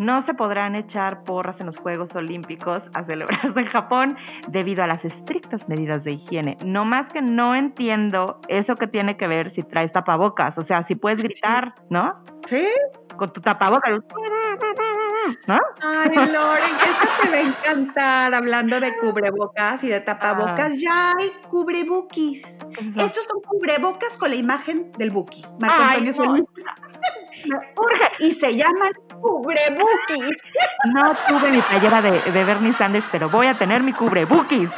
[0.00, 4.16] No se podrán echar porras en los Juegos Olímpicos a celebrarse en Japón
[4.48, 6.56] debido a las estrictas medidas de higiene.
[6.64, 10.56] No más que no entiendo eso que tiene que ver si traes tapabocas.
[10.56, 12.14] O sea, si puedes gritar, ¿no?
[12.46, 12.66] Sí.
[13.18, 14.00] Con tu tapabocas.
[15.46, 15.58] ¿No?
[15.82, 20.78] Ay, Loren, esto te va a encantar hablando de cubrebocas y de tapabocas.
[20.78, 22.58] Ya hay cubrebookies.
[22.96, 25.44] Estos son cubrebocas con la imagen del buki.
[25.58, 26.44] Marco Antonio Solís.
[28.20, 30.42] y se llaman cubrebookies.
[30.94, 34.70] No tuve mi playera de, de Bernie Sanders, pero voy a tener mi cubrebookies.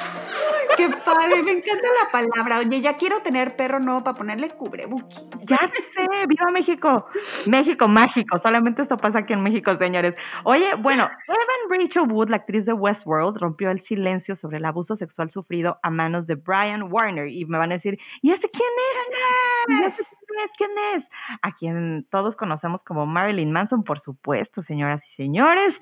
[0.76, 2.58] Qué padre, me encanta la palabra.
[2.58, 5.16] Oye, ya quiero tener perro nuevo para ponerle cubrebuki.
[5.48, 5.82] Ya sé,
[6.28, 7.06] viva México.
[7.48, 10.14] México mágico, solamente esto pasa aquí en México, señores.
[10.44, 14.96] Oye, bueno, Evan Rachel Wood, la actriz de Westworld, rompió el silencio sobre el abuso
[14.96, 17.28] sexual sufrido a manos de Brian Warner.
[17.28, 19.66] Y me van a decir, ¿y ese quién es?
[19.66, 20.16] ¿Quién es?
[20.56, 21.04] ¿Quién es?
[21.42, 25.74] A quien todos conocemos como Marilyn Manson, por supuesto, señoras y señores.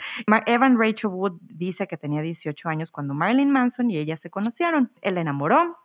[0.46, 4.90] Evan Rachel Wood dice que tenía 18 años cuando Marilyn Manson y ella se conocieron
[5.02, 5.76] él enamoró,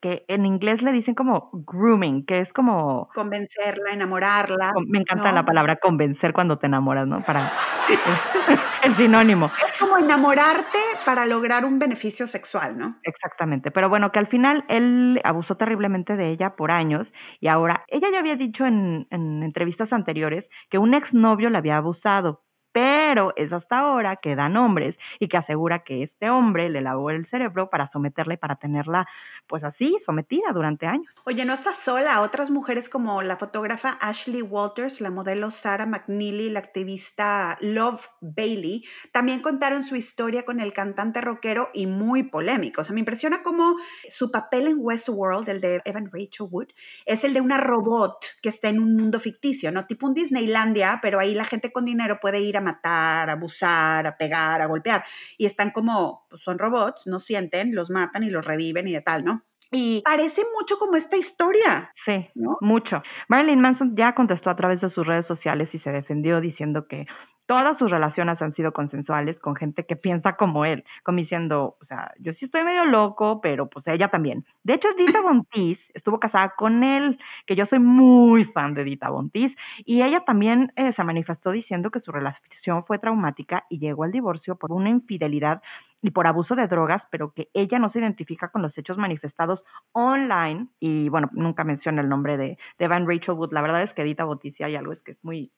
[0.00, 3.08] que en inglés le dicen como grooming, que es como...
[3.14, 4.72] Convencerla, enamorarla.
[4.86, 7.22] Me encanta la palabra convencer cuando te enamoras, ¿no?
[7.22, 7.50] Para
[8.82, 9.46] el sinónimo.
[9.46, 12.96] Es como enamorarte para lograr un beneficio sexual, ¿no?
[13.02, 17.06] Exactamente, pero bueno, que al final él abusó terriblemente de ella por años
[17.40, 21.76] y ahora ella ya había dicho en, en entrevistas anteriores que un exnovio le había
[21.76, 26.80] abusado, pero es hasta ahora que da nombres y que asegura que este hombre le
[26.80, 29.06] lavó el cerebro para someterla y para tenerla,
[29.48, 31.12] pues así, sometida durante años.
[31.24, 32.20] Oye, no está sola.
[32.20, 38.84] Otras mujeres como la fotógrafa Ashley Walters, la modelo Sarah McNeely, la activista Love Bailey,
[39.12, 42.82] también contaron su historia con el cantante rockero y muy polémico.
[42.82, 43.76] O sea, me impresiona cómo
[44.08, 46.68] su papel en Westworld, el de Evan Rachel Wood,
[47.06, 49.86] es el de una robot que está en un mundo ficticio, ¿no?
[49.86, 54.06] Tipo un Disneylandia, pero ahí la gente con dinero puede ir a matar, a abusar,
[54.06, 55.04] a pegar, a golpear.
[55.38, 59.00] Y están como, pues son robots, no sienten, los matan y los reviven y de
[59.00, 59.44] tal, ¿no?
[59.72, 61.92] Y parece mucho como esta historia.
[62.04, 62.28] Sí,
[62.60, 63.02] mucho.
[63.28, 67.06] Marilyn Manson ya contestó a través de sus redes sociales y se defendió diciendo que
[67.50, 71.84] todas sus relaciones han sido consensuales con gente que piensa como él, como diciendo, o
[71.86, 74.44] sea, yo sí estoy medio loco, pero pues ella también.
[74.62, 79.10] De hecho, Dita Bontis estuvo casada con él, que yo soy muy fan de Dita
[79.10, 79.52] Bontis,
[79.84, 84.12] y ella también eh, se manifestó diciendo que su relación fue traumática y llegó al
[84.12, 85.60] divorcio por una infidelidad
[86.02, 89.60] y por abuso de drogas, pero que ella no se identifica con los hechos manifestados
[89.90, 93.52] online, y bueno, nunca menciona el nombre de, de Van Rachel Wood.
[93.52, 95.50] La verdad es que Dita Bontis hay algo es que es muy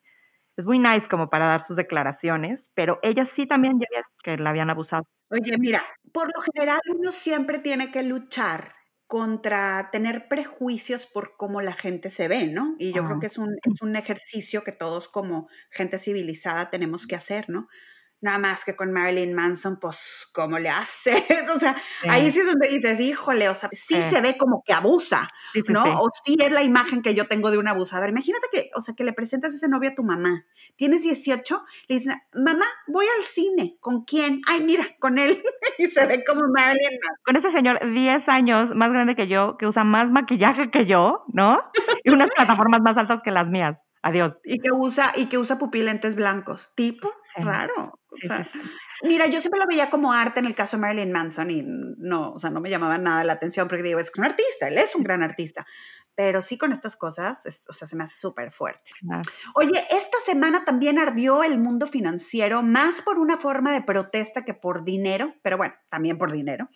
[0.56, 4.42] es muy nice como para dar sus declaraciones, pero ella sí también ya había que
[4.42, 5.04] la habían abusado.
[5.30, 8.74] Oye, mira, por lo general uno siempre tiene que luchar
[9.06, 12.76] contra tener prejuicios por cómo la gente se ve, ¿no?
[12.78, 17.06] Y yo creo que es un, es un ejercicio que todos como gente civilizada tenemos
[17.06, 17.68] que hacer, ¿no?
[18.22, 21.22] Nada más que con Marilyn Manson, pues, ¿cómo le haces?
[21.54, 21.76] O sea,
[22.08, 25.28] ahí sí es donde dices, híjole, o sea, sí, se ve como que abusa,
[25.68, 25.82] ¿no?
[26.00, 28.08] O sí es la imagen que yo tengo de un abusador.
[28.08, 30.44] Imagínate que, o sea, que le presentas ese novio a tu mamá.
[30.76, 33.76] Tienes 18, le dices, mamá, voy al cine.
[33.80, 34.40] ¿Con quién?
[34.48, 35.36] Ay, mira, con él.
[35.78, 37.24] y se ve como Marilyn Manson.
[37.24, 41.24] Con ese señor 10 años más grande que yo, que usa más maquillaje que yo,
[41.32, 41.58] ¿no?
[42.04, 43.76] Y unas plataformas más altas que las mías.
[44.02, 44.34] Adiós.
[44.44, 46.72] Y que usa, y que usa pupilentes blancos.
[46.74, 47.98] Tipo, raro.
[48.12, 48.50] O sea,
[49.02, 52.32] mira, yo siempre lo veía como arte en el caso de Marilyn Manson y no,
[52.32, 54.94] o sea, no me llamaba nada la atención porque digo, es un artista, él es
[54.94, 55.66] un gran artista.
[56.14, 58.90] Pero sí con estas cosas, o sea, se me hace súper fuerte.
[59.54, 64.52] Oye, esta semana también ardió el mundo financiero, más por una forma de protesta que
[64.52, 66.68] por dinero, pero bueno, también por dinero.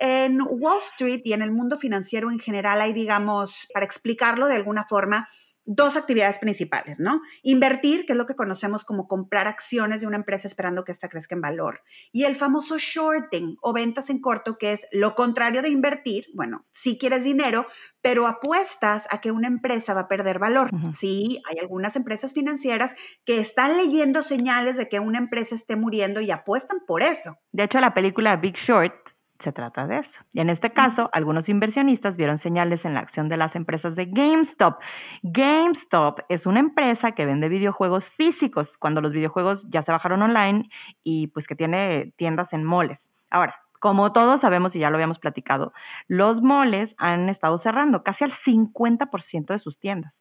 [0.00, 4.54] En Wall Street y en el mundo financiero en general hay, digamos, para explicarlo de
[4.54, 5.28] alguna forma,
[5.66, 7.20] dos actividades principales, ¿no?
[7.42, 11.08] Invertir, que es lo que conocemos como comprar acciones de una empresa esperando que ésta
[11.08, 11.82] crezca en valor.
[12.12, 16.26] Y el famoso shorting o ventas en corto, que es lo contrario de invertir.
[16.34, 17.66] Bueno, si quieres dinero,
[18.00, 20.70] pero apuestas a que una empresa va a perder valor.
[20.94, 26.20] Sí, hay algunas empresas financieras que están leyendo señales de que una empresa esté muriendo
[26.20, 27.36] y apuestan por eso.
[27.50, 28.94] De hecho, la película Big Short
[29.42, 30.10] se trata de eso.
[30.32, 34.06] Y en este caso, algunos inversionistas vieron señales en la acción de las empresas de
[34.06, 34.78] GameStop.
[35.22, 40.68] GameStop es una empresa que vende videojuegos físicos, cuando los videojuegos ya se bajaron online
[41.04, 42.98] y pues que tiene tiendas en moles.
[43.30, 45.72] Ahora, como todos sabemos y ya lo habíamos platicado,
[46.08, 50.12] los moles han estado cerrando casi al 50% de sus tiendas.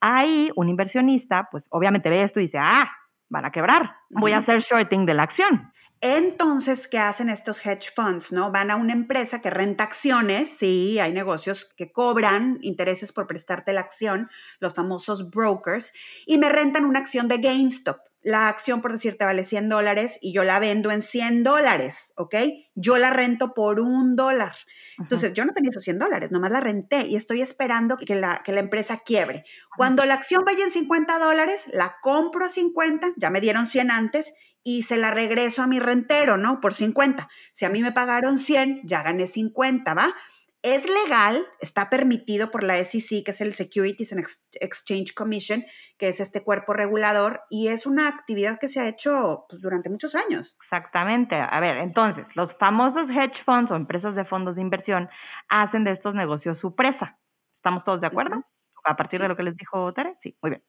[0.00, 2.90] Ahí un inversionista, pues obviamente ve esto y dice, ah,
[3.30, 5.72] van a quebrar, voy a hacer shorting de la acción.
[6.02, 8.32] Entonces, ¿qué hacen estos hedge funds?
[8.32, 8.50] ¿No?
[8.50, 13.74] Van a una empresa que renta acciones, sí, hay negocios que cobran intereses por prestarte
[13.74, 15.92] la acción, los famosos brokers,
[16.26, 17.98] y me rentan una acción de GameStop.
[18.22, 22.34] La acción, por decirte, vale 100 dólares y yo la vendo en 100 dólares, ¿ok?
[22.74, 24.54] Yo la rento por un dólar.
[24.98, 28.42] Entonces, yo no tenía esos 100 dólares, nomás la renté y estoy esperando que la,
[28.44, 29.44] que la empresa quiebre.
[29.76, 33.90] Cuando la acción vaya en 50 dólares, la compro a 50, ya me dieron 100
[33.90, 36.60] antes y se la regreso a mi rentero, ¿no?
[36.60, 37.28] Por 50.
[37.52, 40.14] Si a mí me pagaron 100, ya gané 50, ¿va?
[40.62, 44.22] Es legal, está permitido por la SEC, que es el Securities and
[44.60, 45.64] Exchange Commission,
[45.98, 49.88] que es este cuerpo regulador, y es una actividad que se ha hecho pues, durante
[49.88, 50.58] muchos años.
[50.62, 51.34] Exactamente.
[51.34, 55.08] A ver, entonces, los famosos hedge funds o empresas de fondos de inversión
[55.48, 57.18] hacen de estos negocios su presa.
[57.56, 58.44] ¿Estamos todos de acuerdo?
[58.84, 60.62] A partir de lo que les dijo Tere, sí, muy bien.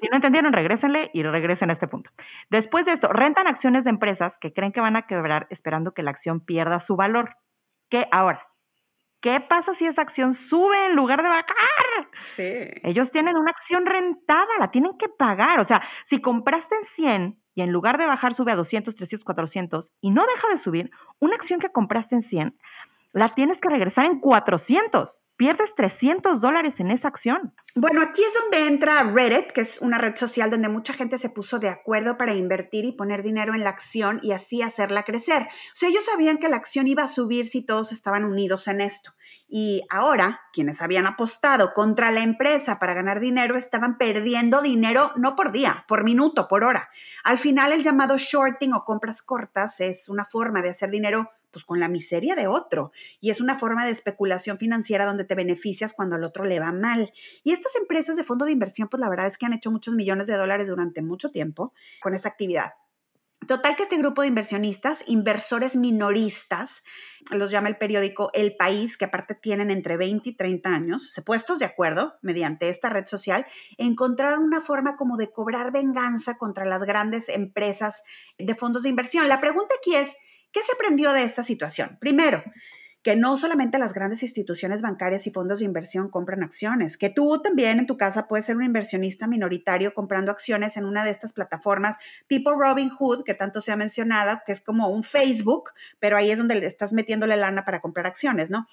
[0.00, 2.10] Si no entendieron, regrésenle y regresen a este punto.
[2.50, 6.02] Después de esto, rentan acciones de empresas que creen que van a quebrar esperando que
[6.02, 7.30] la acción pierda su valor.
[7.90, 8.44] ¿Qué ahora?
[9.24, 11.46] ¿Qué pasa si esa acción sube en lugar de bajar?
[12.18, 12.68] Sí.
[12.82, 15.60] Ellos tienen una acción rentada, la tienen que pagar.
[15.60, 19.24] O sea, si compraste en 100 y en lugar de bajar sube a 200, 300,
[19.24, 22.54] 400 y no deja de subir, una acción que compraste en 100
[23.14, 27.52] la tienes que regresar en 400 pierdes 300 dólares en esa acción.
[27.74, 31.28] Bueno, aquí es donde entra Reddit, que es una red social donde mucha gente se
[31.28, 35.42] puso de acuerdo para invertir y poner dinero en la acción y así hacerla crecer.
[35.42, 38.80] O sea, ellos sabían que la acción iba a subir si todos estaban unidos en
[38.80, 39.12] esto.
[39.48, 45.34] Y ahora, quienes habían apostado contra la empresa para ganar dinero estaban perdiendo dinero no
[45.34, 46.88] por día, por minuto, por hora.
[47.24, 51.64] Al final, el llamado shorting o compras cortas es una forma de hacer dinero pues
[51.64, 52.92] con la miseria de otro.
[53.20, 56.72] Y es una forma de especulación financiera donde te beneficias cuando al otro le va
[56.72, 57.12] mal.
[57.44, 59.94] Y estas empresas de fondo de inversión, pues la verdad es que han hecho muchos
[59.94, 62.72] millones de dólares durante mucho tiempo con esta actividad.
[63.46, 66.82] Total que este grupo de inversionistas, inversores minoristas,
[67.30, 71.20] los llama el periódico El País, que aparte tienen entre 20 y 30 años, se
[71.20, 76.64] puestos de acuerdo mediante esta red social, encontraron una forma como de cobrar venganza contra
[76.64, 78.02] las grandes empresas
[78.38, 79.28] de fondos de inversión.
[79.28, 80.16] La pregunta aquí es,
[80.54, 81.98] ¿Qué se aprendió de esta situación?
[82.00, 82.40] Primero,
[83.02, 87.42] que no solamente las grandes instituciones bancarias y fondos de inversión compran acciones, que tú
[87.42, 91.32] también en tu casa puedes ser un inversionista minoritario comprando acciones en una de estas
[91.32, 91.96] plataformas
[92.28, 96.38] tipo Robinhood, que tanto se ha mencionado, que es como un Facebook, pero ahí es
[96.38, 98.68] donde le estás metiéndole lana para comprar acciones, ¿no?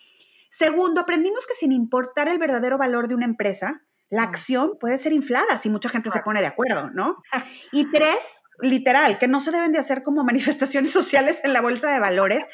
[0.52, 5.13] Segundo, aprendimos que sin importar el verdadero valor de una empresa, la acción puede ser
[5.13, 7.24] inflada si mucha gente se pone de acuerdo, ¿no?
[7.72, 11.91] Y tres, literal, que no se deben de hacer como manifestaciones sociales en la bolsa
[11.91, 12.45] de valores,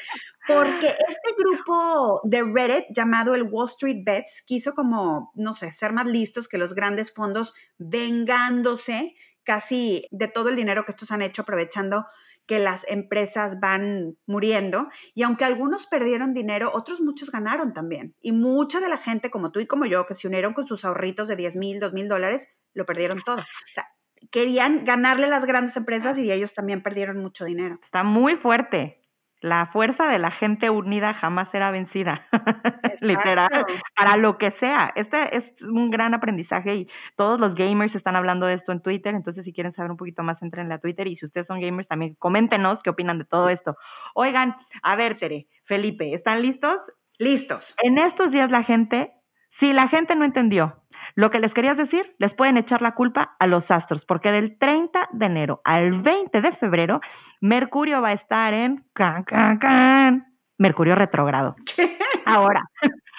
[0.46, 5.92] porque este grupo de Reddit llamado el Wall Street Bets quiso como, no sé, ser
[5.92, 11.22] más listos que los grandes fondos vengándose casi de todo el dinero que estos han
[11.22, 12.06] hecho aprovechando
[12.48, 18.14] que las empresas van muriendo y aunque algunos perdieron dinero, otros muchos ganaron también.
[18.22, 20.86] Y mucha de la gente como tú y como yo que se unieron con sus
[20.86, 23.36] ahorritos de 10 mil, 2 mil dólares, lo perdieron todo.
[23.36, 23.86] O sea,
[24.30, 27.78] querían ganarle las grandes empresas y ellos también perdieron mucho dinero.
[27.84, 28.98] Está muy fuerte
[29.40, 32.26] la fuerza de la gente unida jamás será vencida,
[33.00, 33.48] literal,
[33.96, 34.92] para lo que sea.
[34.96, 39.14] Este es un gran aprendizaje y todos los gamers están hablando de esto en Twitter,
[39.14, 41.88] entonces si quieren saber un poquito más, entren a Twitter y si ustedes son gamers
[41.88, 43.76] también coméntenos qué opinan de todo esto.
[44.14, 46.76] Oigan, a ver, Tere, Felipe, ¿están listos?
[47.18, 47.76] Listos.
[47.82, 49.12] En estos días la gente,
[49.60, 50.82] si la gente no entendió
[51.18, 54.56] lo que les querías decir, les pueden echar la culpa a los astros, porque del
[54.56, 57.00] 30 de enero al 20 de febrero,
[57.40, 60.26] Mercurio va a estar en can, can, can,
[60.58, 61.56] Mercurio retrógrado.
[62.24, 62.62] Ahora,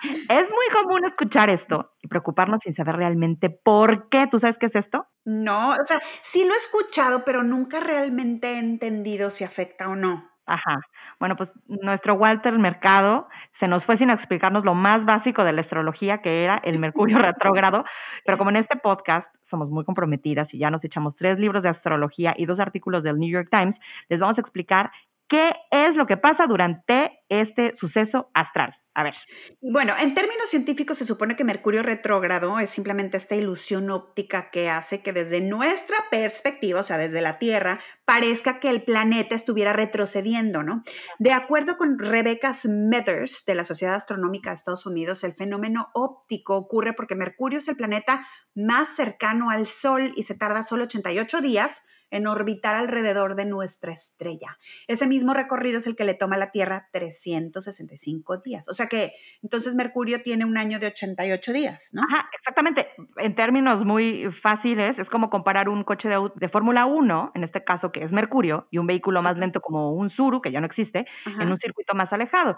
[0.04, 4.28] es muy común escuchar esto y preocuparnos sin saber realmente por qué.
[4.32, 5.06] ¿Tú sabes qué es esto?
[5.26, 9.98] No, o sea, sí lo he escuchado, pero nunca realmente he entendido si afecta o
[9.98, 10.24] no.
[10.46, 10.80] Ajá.
[11.20, 13.28] Bueno, pues nuestro Walter Mercado
[13.60, 17.18] se nos fue sin explicarnos lo más básico de la astrología, que era el Mercurio
[17.20, 17.84] retrógrado,
[18.26, 21.70] pero como en este podcast somos muy comprometidas y ya nos echamos tres libros de
[21.70, 23.76] astrología y dos artículos del New York Times,
[24.08, 24.92] les vamos a explicar
[25.28, 28.76] qué es lo que pasa durante este suceso astral.
[29.00, 29.14] A ver.
[29.62, 34.70] Bueno, en términos científicos se supone que Mercurio retrógrado es simplemente esta ilusión óptica que
[34.70, 39.72] hace que desde nuestra perspectiva, o sea, desde la Tierra, parezca que el planeta estuviera
[39.72, 40.84] retrocediendo, ¿no?
[41.18, 46.58] De acuerdo con Rebecca Smithers de la Sociedad Astronómica de Estados Unidos, el fenómeno óptico
[46.58, 51.40] ocurre porque Mercurio es el planeta más cercano al Sol y se tarda solo 88
[51.40, 54.58] días en orbitar alrededor de nuestra estrella.
[54.88, 58.68] Ese mismo recorrido es el que le toma a la Tierra 365 días.
[58.70, 62.02] O sea que entonces Mercurio tiene un año de 88 días, ¿no?
[62.02, 62.88] Ajá, exactamente.
[63.18, 67.92] En términos muy fáciles, es como comparar un coche de, Fórmula 1, en este caso
[67.92, 71.06] que es Mercurio, y un vehículo más lento como un Suru, que ya no existe,
[71.26, 72.58] en un circuito más alejado.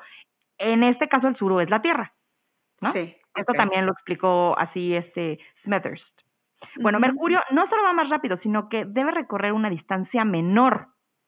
[0.58, 2.14] En este caso el Suru es la Tierra.
[2.82, 2.91] ¿no?
[2.91, 3.16] Sí.
[3.36, 6.02] Esto también lo explicó así este Smithers.
[6.80, 10.88] Bueno, Mercurio no solo va más rápido, sino que debe recorrer una distancia menor.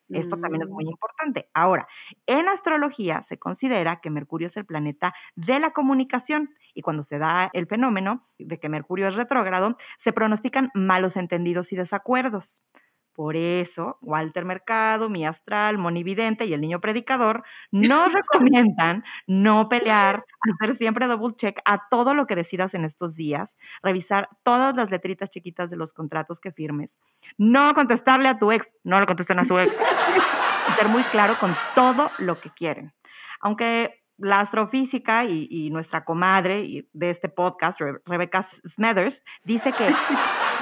[0.09, 0.89] Esto también es muy mm.
[0.89, 1.47] importante.
[1.53, 1.87] Ahora,
[2.27, 7.17] en astrología se considera que Mercurio es el planeta de la comunicación y cuando se
[7.17, 12.43] da el fenómeno de que Mercurio es retrógrado, se pronostican malos entendidos y desacuerdos.
[13.16, 20.24] Por eso, Walter Mercado, mi astral, Monividente y el niño predicador nos recomiendan no pelear,
[20.51, 23.49] hacer siempre double check a todo lo que decidas en estos días,
[23.84, 26.89] revisar todas las letritas chiquitas de los contratos que firmes,
[27.38, 29.70] no contestarle a tu ex, no le contesten a su ex,
[30.76, 32.93] ser muy claro con todo lo que quieren.
[33.41, 39.88] Aunque la astrofísica y, nuestra comadre de este podcast, Rebecca Smethers, dice que,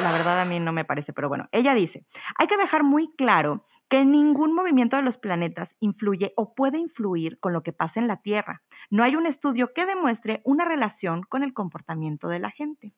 [0.02, 2.04] la verdad a mí no me parece, pero bueno, ella dice,
[2.38, 7.38] hay que dejar muy claro que ningún movimiento de los planetas influye o puede influir
[7.42, 8.62] con lo que pasa en la Tierra.
[8.90, 12.94] No hay un estudio que demuestre una relación con el comportamiento de la gente.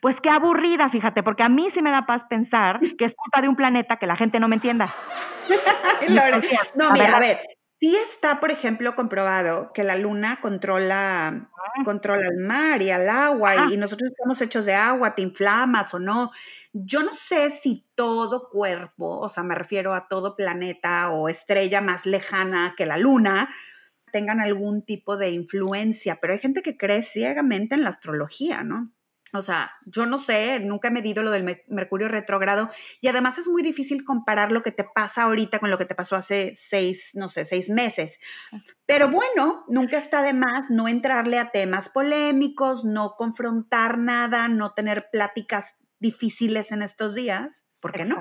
[0.00, 3.40] Pues qué aburrida, fíjate, porque a mí sí me da paz pensar que es culpa
[3.40, 4.86] de un planeta que la gente no me entienda.
[6.76, 7.38] no, mira, a ver,
[7.78, 11.84] Sí está, por ejemplo, comprobado que la luna controla, ah.
[11.84, 13.76] controla el mar y el agua y, ah.
[13.76, 16.30] nosotros estamos hechos de agua, te inflamas o no.
[16.72, 21.82] Yo no sé si todo cuerpo, o sea, me refiero a todo planeta o estrella
[21.82, 23.50] más lejana que la luna,
[24.10, 28.90] tengan algún tipo de influencia, pero hay gente que cree ciegamente en la astrología, ¿no?
[29.32, 32.70] O sea, yo no sé, nunca he medido lo del Mercurio retrógrado
[33.00, 35.94] y además es muy difícil comparar lo que te pasa ahorita con lo que te
[35.94, 38.18] pasó hace seis, no sé, seis meses.
[38.86, 44.72] Pero bueno, nunca está de más no entrarle a temas polémicos, no confrontar nada, no
[44.72, 47.64] tener pláticas difíciles en estos días.
[47.80, 48.16] ¿Por qué no?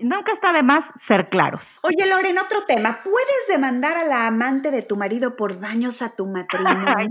[0.00, 1.60] Nunca está de más ser claros.
[1.82, 3.00] Oye, Loren, otro tema.
[3.02, 7.10] ¿Puedes demandar a la amante de tu marido por daños a tu matrimonio?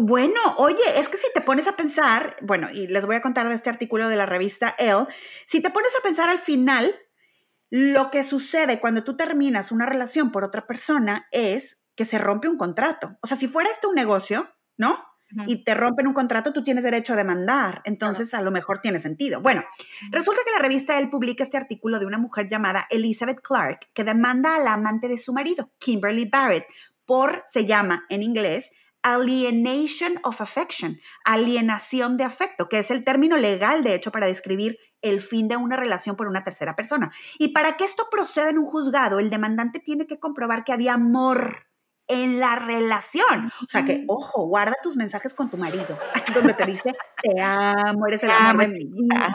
[0.00, 3.48] Bueno, oye, es que si te pones a pensar, bueno, y les voy a contar
[3.48, 5.06] de este artículo de la revista Elle,
[5.44, 6.94] si te pones a pensar al final,
[7.68, 12.48] lo que sucede cuando tú terminas una relación por otra persona es que se rompe
[12.48, 13.18] un contrato.
[13.22, 15.04] O sea, si fuera esto un negocio, ¿no?
[15.46, 17.82] Y te rompen un contrato, tú tienes derecho a demandar.
[17.84, 19.42] Entonces, a lo mejor tiene sentido.
[19.42, 19.64] Bueno,
[20.12, 24.04] resulta que la revista Elle publica este artículo de una mujer llamada Elizabeth Clark que
[24.04, 26.66] demanda a la amante de su marido, Kimberly Barrett,
[27.04, 28.70] por, se llama en inglés,
[29.02, 34.78] alienation of affection, alienación de afecto, que es el término legal, de hecho, para describir
[35.02, 37.12] el fin de una relación por una tercera persona.
[37.38, 40.94] Y para que esto proceda en un juzgado, el demandante tiene que comprobar que había
[40.94, 41.68] amor
[42.08, 43.52] en la relación.
[43.62, 45.98] O sea que, ojo, guarda tus mensajes con tu marido,
[46.34, 49.34] donde te dice, te amo, eres el amor de mi vida.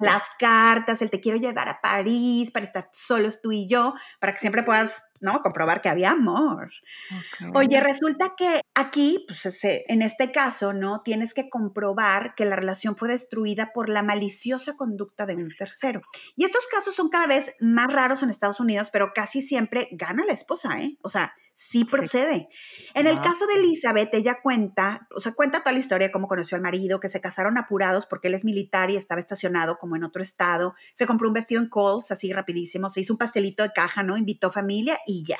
[0.00, 4.32] Las cartas, el te quiero llevar a París para estar solos tú y yo, para
[4.32, 5.40] que siempre puedas, ¿no?
[5.40, 6.70] Comprobar que había amor.
[7.54, 11.00] Oye, resulta que aquí, pues en este caso, ¿no?
[11.02, 16.02] Tienes que comprobar que la relación fue destruida por la maliciosa conducta de un tercero.
[16.36, 20.24] Y estos casos son cada vez más raros en Estados Unidos, pero casi siempre gana
[20.26, 20.98] la esposa, ¿eh?
[21.02, 22.48] O sea, sí procede.
[22.94, 26.56] En el caso de Elizabeth, ella cuenta, o sea, cuenta toda la historia, cómo conoció
[26.56, 30.04] al marido, que se casaron apurados porque él es militar y estaba estacionado como en
[30.04, 30.74] otro estado.
[30.94, 34.16] Se compró un vestido en Coles, así rapidísimo, se hizo un pastelito de caja, ¿no?
[34.16, 35.38] Invitó familia y ya.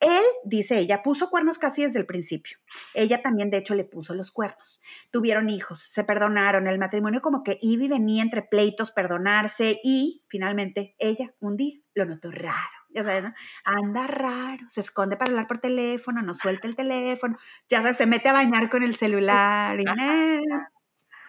[0.00, 2.58] Él, dice ella, puso cuernos casi desde el principio.
[2.94, 4.80] Ella también, de hecho, le puso los cuernos.
[5.10, 6.66] Tuvieron hijos, se perdonaron.
[6.66, 11.80] El matrimonio como que iba y venía entre pleitos, perdonarse y finalmente ella un día
[11.94, 13.34] lo notó raro ya sabes, ¿no?
[13.64, 17.36] Anda raro, se esconde para hablar por teléfono, no suelta el teléfono,
[17.68, 19.84] ya sabes, se mete a bañar con el celular y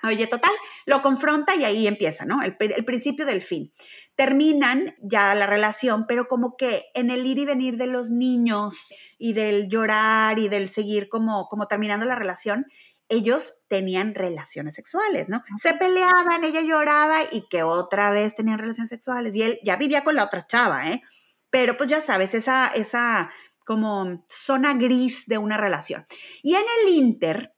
[0.04, 0.52] Oye, total,
[0.86, 2.42] lo confronta y ahí empieza, ¿no?
[2.42, 3.72] El, el, principio del fin.
[4.16, 8.94] Terminan ya la relación, pero como que en el ir y venir de los niños
[9.18, 12.66] y del llorar y del seguir como, como terminando la relación,
[13.10, 15.42] ellos tenían relaciones sexuales, ¿no?
[15.62, 20.04] Se peleaban, ella lloraba y que otra vez tenían relaciones sexuales y él ya vivía
[20.04, 21.02] con la otra chava, ¿eh?
[21.50, 23.32] Pero pues ya sabes, esa, esa
[23.66, 26.06] como zona gris de una relación.
[26.44, 27.54] Y en el Inter,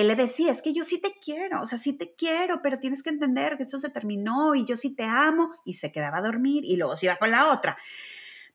[0.00, 2.78] él le decía, es que yo sí te quiero, o sea, sí te quiero, pero
[2.78, 6.18] tienes que entender que esto se terminó y yo sí te amo, y se quedaba
[6.18, 7.76] a dormir y luego se iba con la otra.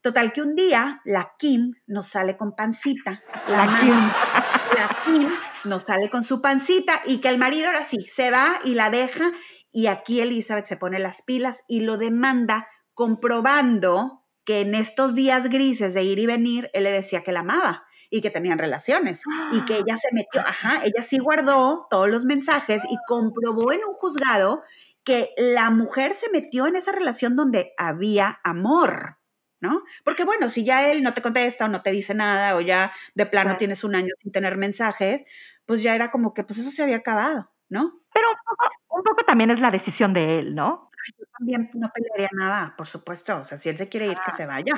[0.02, 3.24] Total que un día la Kim nos sale con pancita.
[3.48, 3.90] La, Kim.
[3.90, 5.30] La Kim
[5.66, 8.90] nos sale con su pancita y que el marido ahora sí se va y la
[8.90, 9.32] deja
[9.72, 15.50] y aquí Elizabeth se pone las pilas y lo demanda comprobando que en estos días
[15.50, 19.22] grises de ir y venir, él le decía que la amaba y que tenían relaciones
[19.52, 23.80] y que ella se metió, ajá, ella sí guardó todos los mensajes y comprobó en
[23.88, 24.64] un juzgado
[25.04, 29.18] que la mujer se metió en esa relación donde había amor.
[29.60, 29.84] ¿no?
[30.04, 32.92] Porque bueno, si ya él no te contesta o no te dice nada o ya
[33.16, 35.24] de plano tienes un año sin tener mensajes,
[35.66, 38.00] pues ya era como que pues eso se había acabado, ¿no?
[38.14, 38.28] Pero
[38.90, 40.87] un poco, también es la decisión de él, ¿no?
[41.18, 43.38] Yo también no pelearía nada, por supuesto.
[43.40, 44.74] O sea, si él se quiere ir, que ah, se vaya.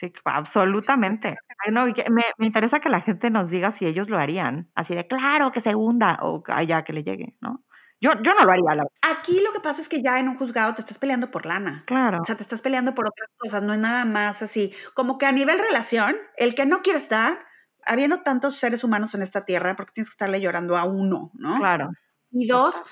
[0.00, 1.34] sí, absolutamente.
[1.70, 4.70] no, me, me, interesa que la gente nos diga si ellos lo harían.
[4.74, 7.62] Así de, claro, que se hunda o allá que le llegue, ¿no?
[8.00, 8.74] Yo, yo no lo haría.
[8.74, 11.46] La Aquí lo que pasa es que ya en un juzgado te estás peleando por
[11.46, 11.84] lana.
[11.86, 12.18] Claro.
[12.20, 14.74] O sea, te estás peleando por otras cosas, no es nada más así.
[14.94, 17.38] Como que a nivel relación, el que no quiere estar,
[17.86, 21.58] habiendo tantos seres humanos en esta tierra, porque tienes que estarle llorando a uno, ¿no?
[21.58, 21.90] Claro.
[22.30, 22.82] Y dos,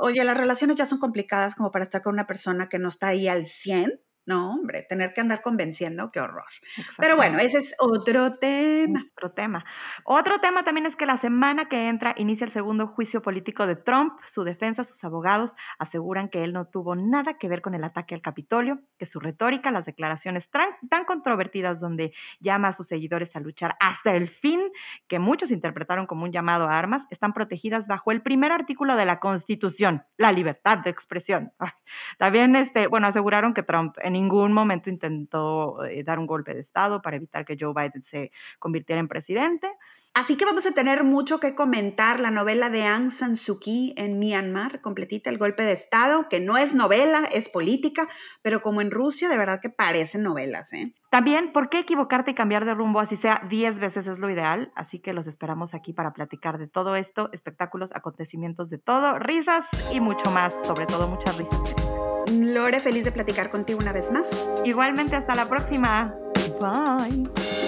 [0.00, 3.08] oye, las relaciones ya son complicadas como para estar con una persona que no está
[3.08, 6.44] ahí al 100 no, hombre, tener que andar convenciendo, qué horror.
[6.98, 9.02] Pero bueno, ese es otro tema.
[9.16, 9.64] Otro tema.
[10.04, 13.76] Otro tema también es que la semana que entra inicia el segundo juicio político de
[13.76, 14.12] Trump.
[14.34, 18.14] Su defensa, sus abogados aseguran que él no tuvo nada que ver con el ataque
[18.14, 23.40] al Capitolio, que su retórica, las declaraciones tan, controvertidas donde llama a sus seguidores a
[23.40, 24.60] luchar hasta el fin,
[25.08, 29.06] que muchos interpretaron como un llamado a armas, están protegidas bajo el primer artículo de
[29.06, 31.50] la Constitución, la libertad de expresión.
[32.18, 36.60] También, este, bueno, aseguraron que Trump en ningún momento intentó eh, dar un golpe de
[36.60, 39.68] Estado para evitar que Joe Biden se convirtiera en presidente.
[40.18, 43.94] Así que vamos a tener mucho que comentar la novela de Aung San Suu Kyi
[43.96, 48.08] en Myanmar, completita el golpe de Estado, que no es novela, es política,
[48.42, 50.72] pero como en Rusia, de verdad que parecen novelas.
[50.72, 50.92] ¿eh?
[51.12, 54.72] También, ¿por qué equivocarte y cambiar de rumbo así sea 10 veces es lo ideal?
[54.74, 59.66] Así que los esperamos aquí para platicar de todo esto, espectáculos, acontecimientos de todo, risas
[59.92, 61.60] y mucho más, sobre todo muchas risas.
[62.32, 64.28] Lore, feliz de platicar contigo una vez más.
[64.64, 66.12] Igualmente, hasta la próxima.
[66.60, 67.67] Bye.